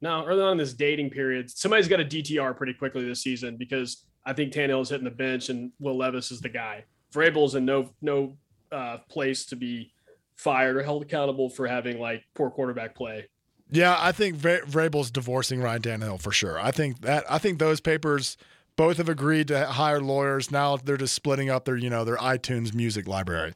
[0.00, 3.56] No, early on in this dating period, somebody's got a DTR pretty quickly this season
[3.58, 6.84] because I think Tannehill's hitting the bench and Will Levis is the guy.
[7.12, 8.34] Vrabel's in no no
[8.72, 9.92] uh, place to be
[10.36, 13.28] fired or held accountable for having like poor quarterback play.
[13.70, 16.58] Yeah, I think Vra- Vrabel's divorcing Ryan Tannehill for sure.
[16.58, 18.38] I think that I think those papers
[18.82, 20.50] both have agreed to hire lawyers.
[20.50, 23.52] Now they're just splitting up their you know their iTunes music library.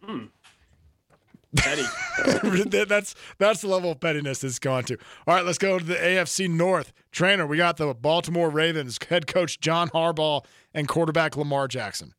[0.00, 0.26] Hmm.
[1.56, 1.82] Petty.
[2.88, 4.96] That's that's the level of pettiness it's gone to.
[5.26, 6.92] All right, let's go to the AFC North.
[7.10, 12.12] Trainer, we got the Baltimore Ravens head coach John Harbaugh and quarterback Lamar Jackson.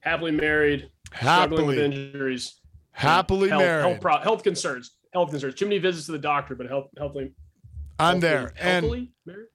[0.00, 2.60] happily married, struggling with Happily, injuries,
[2.92, 3.86] happily health, married.
[3.88, 5.54] health, pro- health concerns, health concerns.
[5.54, 7.32] Too many visits to the doctor, but health, healthily,
[7.98, 8.52] I'm healthily- there.
[8.58, 8.86] And
[9.26, 9.46] married?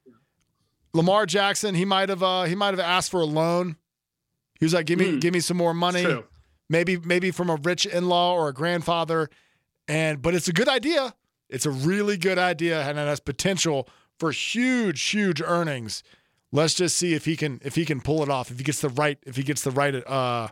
[1.00, 3.78] Lamar Jackson, he might have uh, he might have asked for a loan.
[4.60, 5.20] He was like, "Give me Hmm.
[5.20, 6.26] give me some more money." True.
[6.70, 9.30] maybe maybe from a rich in-law or a grandfather
[9.88, 11.16] and but it's a good idea
[11.50, 13.88] it's a really good idea and it has potential
[14.20, 16.04] for huge huge earnings
[16.52, 18.82] let's just see if he can if he can pull it off if he gets
[18.82, 20.48] the right if he gets the right uh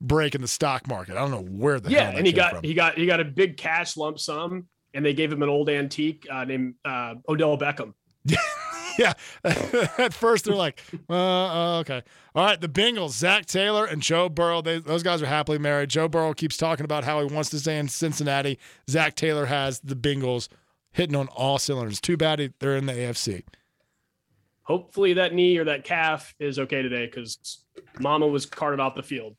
[0.00, 2.64] break in the stock market i don't know where the Yeah, and he got from.
[2.64, 5.68] he got he got a big cash lump sum, and they gave him an old
[5.68, 7.92] antique uh, named uh, Odell Beckham.
[8.98, 9.14] yeah.
[9.44, 12.02] At first they're like uh, uh, okay.
[12.34, 14.60] All right the bengals zach taylor and joe burrow.
[14.60, 15.88] They, those guys are happily married.
[15.90, 18.58] Joe burrow keeps talking about how he wants to stay in cincinnati.
[18.90, 20.48] Zach taylor has the bengals
[20.92, 22.00] hitting on all cylinders.
[22.00, 23.42] Too bad they're in the afc
[24.64, 27.64] Hopefully that knee or that calf is okay today because
[27.98, 29.34] Mama was carted off the field.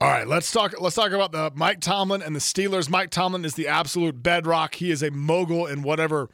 [0.00, 2.88] all right let's talk let's talk about the mike tomlin and the steelers.
[2.88, 4.76] Mike tomlin is the absolute bedrock.
[4.76, 6.30] He is a mogul in whatever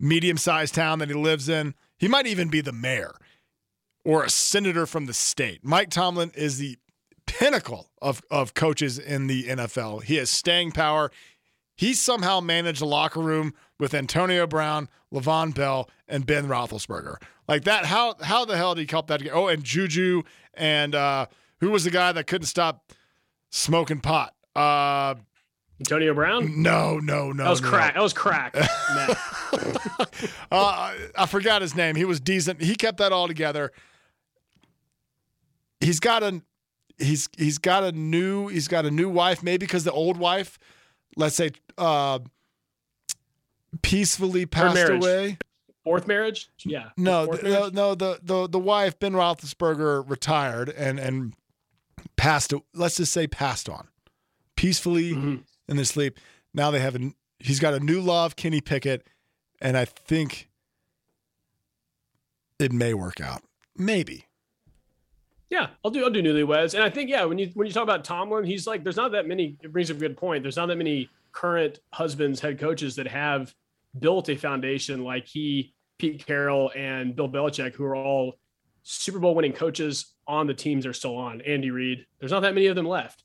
[0.00, 3.14] medium-sized town that he lives in he might even be the mayor
[4.04, 5.60] or a senator from the state.
[5.62, 6.78] Mike Tomlin is the
[7.26, 10.04] pinnacle of, of coaches in the NFL.
[10.04, 11.10] He has staying power.
[11.76, 17.16] He somehow managed a locker room with Antonio Brown, Le'Veon Bell, and Ben Roethlisberger.
[17.46, 19.18] Like that, how how the hell did he help that?
[19.18, 19.36] together?
[19.36, 20.22] Oh, and Juju,
[20.54, 21.26] and uh,
[21.60, 22.92] who was the guy that couldn't stop
[23.50, 24.34] smoking pot?
[24.54, 25.14] Uh,
[25.80, 26.60] Antonio Brown.
[26.62, 27.44] no, no, no.
[27.44, 27.68] That was no.
[27.68, 27.94] crack.
[27.94, 28.54] That was crack.
[30.50, 31.94] Uh, I forgot his name.
[31.94, 32.60] He was decent.
[32.62, 33.70] He kept that all together.
[35.80, 36.42] He's got a
[36.98, 39.42] he's he's got a new he's got a new wife.
[39.42, 40.58] Maybe because the old wife,
[41.16, 42.18] let's say, uh,
[43.82, 45.38] peacefully passed away.
[45.84, 46.48] Fourth marriage.
[46.64, 46.90] Yeah.
[46.96, 47.72] No, Fourth th- marriage?
[47.74, 47.94] no, no.
[47.94, 51.34] The the the wife Ben Roethlisberger retired and and
[52.16, 52.52] passed.
[52.74, 53.88] Let's just say passed on
[54.56, 55.44] peacefully Mhm.
[55.68, 56.18] In their sleep.
[56.54, 59.06] Now they have a he's got a new love, Kenny Pickett,
[59.60, 60.48] and I think
[62.58, 63.42] it may work out.
[63.76, 64.24] Maybe.
[65.50, 67.82] Yeah, I'll do I'll do newlyweds, and I think yeah, when you when you talk
[67.82, 69.56] about Tomlin, he's like there's not that many.
[69.62, 70.42] It brings up a good point.
[70.42, 73.54] There's not that many current husbands, head coaches that have
[73.98, 78.34] built a foundation like he, Pete Carroll, and Bill Belichick, who are all
[78.82, 81.40] Super Bowl winning coaches on the teams they're still on.
[81.42, 82.06] Andy Reid.
[82.18, 83.24] There's not that many of them left.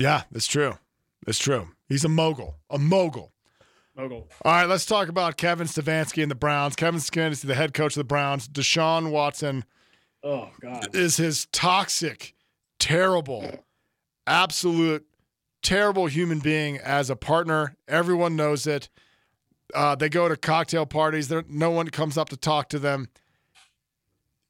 [0.00, 0.78] Yeah, that's true.
[1.26, 1.68] That's true.
[1.88, 2.56] He's a mogul.
[2.70, 3.32] A mogul.
[3.96, 4.28] Mogul.
[4.44, 6.74] All right, let's talk about Kevin Stefanski and the Browns.
[6.74, 8.48] Kevin Stefanski, the head coach of the Browns.
[8.48, 9.64] Deshaun Watson
[10.24, 10.94] Oh God.
[10.96, 12.34] is his toxic,
[12.78, 13.64] terrible,
[14.26, 15.06] absolute,
[15.62, 17.76] terrible human being as a partner.
[17.86, 18.88] Everyone knows it.
[19.74, 21.28] Uh, they go to cocktail parties.
[21.28, 23.08] There, no one comes up to talk to them.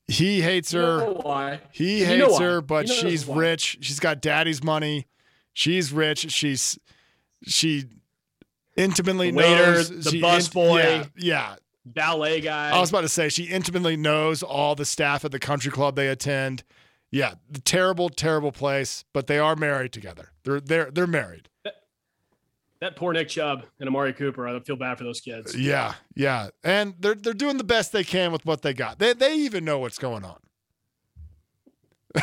[0.07, 0.98] He hates You her.
[0.98, 1.61] know why?
[1.72, 3.36] He You know hates her, but You know she's why.
[3.36, 3.78] rich.
[3.80, 5.07] She's got daddy's money.
[5.53, 6.30] She's rich.
[6.30, 6.78] She's
[7.44, 7.84] she
[8.76, 10.05] intimately waiter, knows.
[10.05, 10.78] the she bus boy.
[10.78, 11.57] Yeah, yeah.
[11.84, 12.70] ballet guy.
[12.70, 15.96] I was about to say she intimately knows all the staff at the country club
[15.96, 16.64] they attend.
[17.11, 20.30] Yeah, the terrible, terrible place, but they are married together.
[20.44, 21.48] They're they're they're married.
[22.80, 24.46] that poor Nick Chubb and Amari Cooper.
[24.46, 25.57] I feel bad for those kids.
[25.59, 29.01] Yeah, yeah, and they're they're doing the best they can with what they got.
[29.01, 30.38] They they even know what's going on.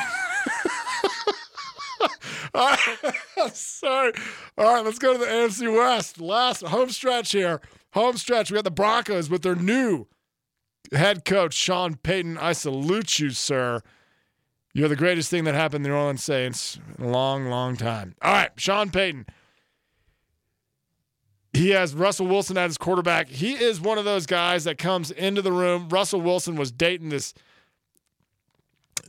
[2.58, 4.14] All right, sorry.
[4.58, 6.20] All right, let's go to the AFC West.
[6.20, 7.62] Last home stretch here.
[7.94, 8.50] Home stretch.
[8.50, 10.08] We got the Broncos with their new
[10.92, 12.40] head coach Sean Payton.
[12.40, 13.82] I salute you, sir.
[14.74, 17.78] You're the greatest thing that happened to the New Orleans Saints in a long, long
[17.78, 18.16] time.
[18.24, 19.28] All right, Sean Payton.
[21.54, 23.30] He has Russell Wilson at his quarterback.
[23.30, 25.90] He is one of those guys that comes into the room.
[25.90, 27.34] Russell Wilson was dating this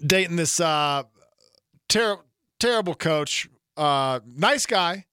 [0.07, 1.05] dating this uh
[1.89, 2.19] ter-
[2.59, 3.49] terrible coach.
[3.77, 5.07] Uh nice guy.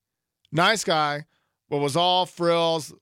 [0.52, 1.26] Nice guy,
[1.68, 2.92] but was all frills.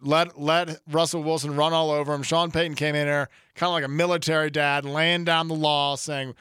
[0.00, 2.22] Let let Russell Wilson run all over him.
[2.22, 5.96] Sean Payton came in there kind of like a military dad, laying down the law,
[5.96, 6.34] saying,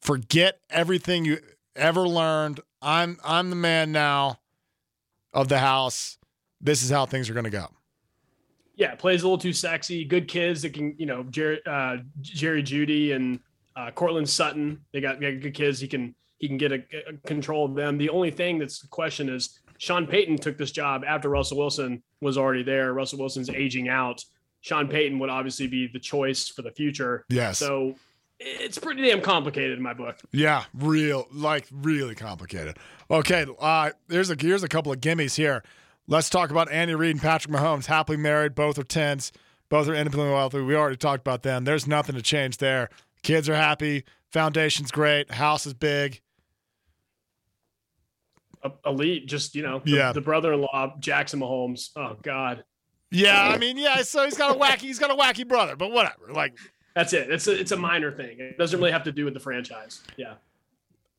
[0.00, 1.38] "Forget everything you
[1.74, 2.60] ever learned.
[2.80, 4.40] I'm I'm the man now
[5.32, 6.18] of the house.
[6.60, 7.68] This is how things are going to go."
[8.76, 10.04] Yeah, plays a little too sexy.
[10.04, 13.40] Good kids that can, you know, Jerry, uh, Jerry Jeudy and
[13.74, 14.80] uh, Courtland Sutton.
[14.92, 15.80] They got, they got good kids.
[15.80, 17.98] He can he can get a, a control of them.
[17.98, 22.02] The only thing that's the question is Sean Payton took this job after Russell Wilson
[22.20, 22.92] was already there.
[22.92, 24.24] Russell Wilson's aging out.
[24.60, 27.24] Sean Payton would obviously be the choice for the future.
[27.28, 27.58] Yes.
[27.58, 27.94] So
[28.40, 30.16] it's pretty damn complicated in my book.
[30.32, 32.76] Yeah, real like really complicated.
[33.10, 35.62] Okay, uh here's a here's a couple of gimmies here.
[36.06, 39.30] Let's talk about Andy Reid and Patrick Mahomes, happily married, both are tens,
[39.68, 40.62] both are independently wealthy.
[40.62, 41.64] We already talked about them.
[41.64, 42.88] There's nothing to change there.
[43.22, 46.20] Kids are happy, foundation's great, house is big.
[48.86, 50.12] Elite, just you know, the, Yeah.
[50.12, 51.90] the brother-in-law Jackson Mahomes.
[51.96, 52.64] Oh God,
[53.10, 55.90] Yeah, I mean, yeah, so he's got a wacky he's got a wacky brother, but
[55.92, 56.32] whatever.
[56.32, 56.56] Like
[56.94, 57.30] that's it.
[57.30, 58.38] It's a it's a minor thing.
[58.40, 60.02] It doesn't really have to do with the franchise.
[60.16, 60.34] Yeah.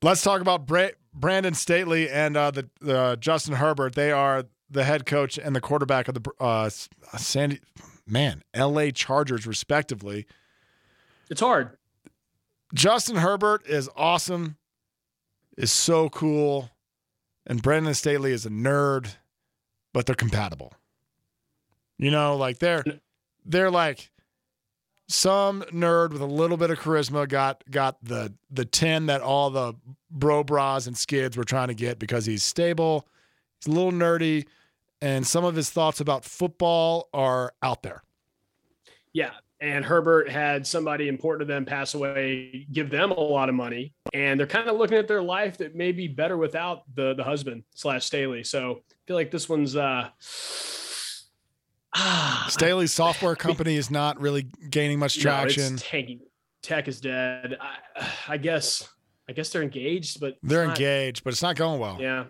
[0.01, 3.95] Let's talk about Bra- Brandon Staley and uh, the, the Justin Herbert.
[3.95, 7.59] They are the head coach and the quarterback of the uh, Sandy,
[8.07, 8.91] man, L.A.
[8.93, 10.25] Chargers, respectively.
[11.29, 11.71] It's hard.
[12.73, 14.55] Justin Herbert is awesome,
[15.57, 16.69] is so cool,
[17.45, 19.15] and Brandon Staley is a nerd,
[19.93, 20.73] but they're compatible.
[21.97, 22.83] You know, like they're
[23.45, 24.11] they're like
[25.07, 29.49] some nerd with a little bit of charisma got got the the 10 that all
[29.49, 29.73] the
[30.11, 33.07] bro bras and skids were trying to get because he's stable,
[33.59, 34.45] he's a little nerdy,
[35.01, 38.03] and some of his thoughts about football are out there.
[39.11, 39.31] Yeah.
[39.61, 43.93] And Herbert had somebody important to them pass away, give them a lot of money.
[44.13, 47.23] And they're kind of looking at their life that may be better without the the
[47.23, 48.43] husband slash Staley.
[48.45, 50.09] So I feel like this one's uh
[51.95, 55.77] ah, Staley's software company is not really gaining much no, it's traction.
[55.77, 56.21] tanking.
[56.61, 57.57] Tech is dead.
[57.59, 58.87] I, I guess
[59.29, 61.97] I guess they're engaged, but They're not- engaged, but it's not going well.
[61.99, 62.25] Yeah.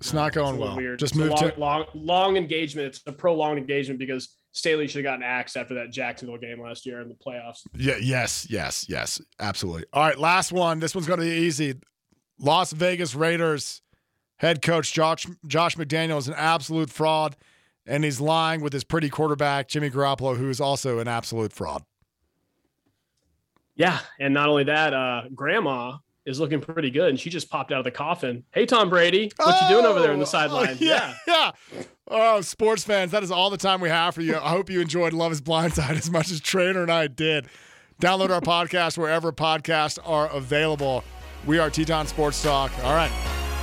[0.00, 0.76] It's not going little well.
[0.76, 0.98] Weird.
[0.98, 2.88] Just It's move long, to long, long engagement.
[2.88, 6.86] It's a prolonged engagement because Staley should have gotten axed after that Jacksonville game last
[6.86, 7.62] year in the playoffs.
[7.76, 9.84] Yeah, yes, yes, yes, absolutely.
[9.92, 10.78] All right, last one.
[10.78, 11.74] This one's going to be easy.
[12.38, 13.82] Las Vegas Raiders
[14.36, 17.36] head coach Josh Josh McDaniel is an absolute fraud,
[17.84, 21.82] and he's lying with his pretty quarterback Jimmy Garoppolo, who is also an absolute fraud.
[23.74, 25.96] Yeah, and not only that, uh, Grandma
[26.26, 28.44] is looking pretty good, and she just popped out of the coffin.
[28.52, 30.76] Hey, Tom Brady, what you doing over there in the Oh, oh sideline?
[30.80, 31.50] yeah, yeah.
[32.06, 34.36] Oh, sports fans, that is all the time we have for you.
[34.36, 37.46] I hope you enjoyed Love is Blindside as much as Trainer and I did.
[38.00, 41.02] Download our podcast wherever podcasts are available.
[41.46, 42.72] We are Teton Sports Talk.
[42.84, 43.10] All right,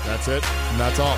[0.06, 1.18] that's it, and that's all.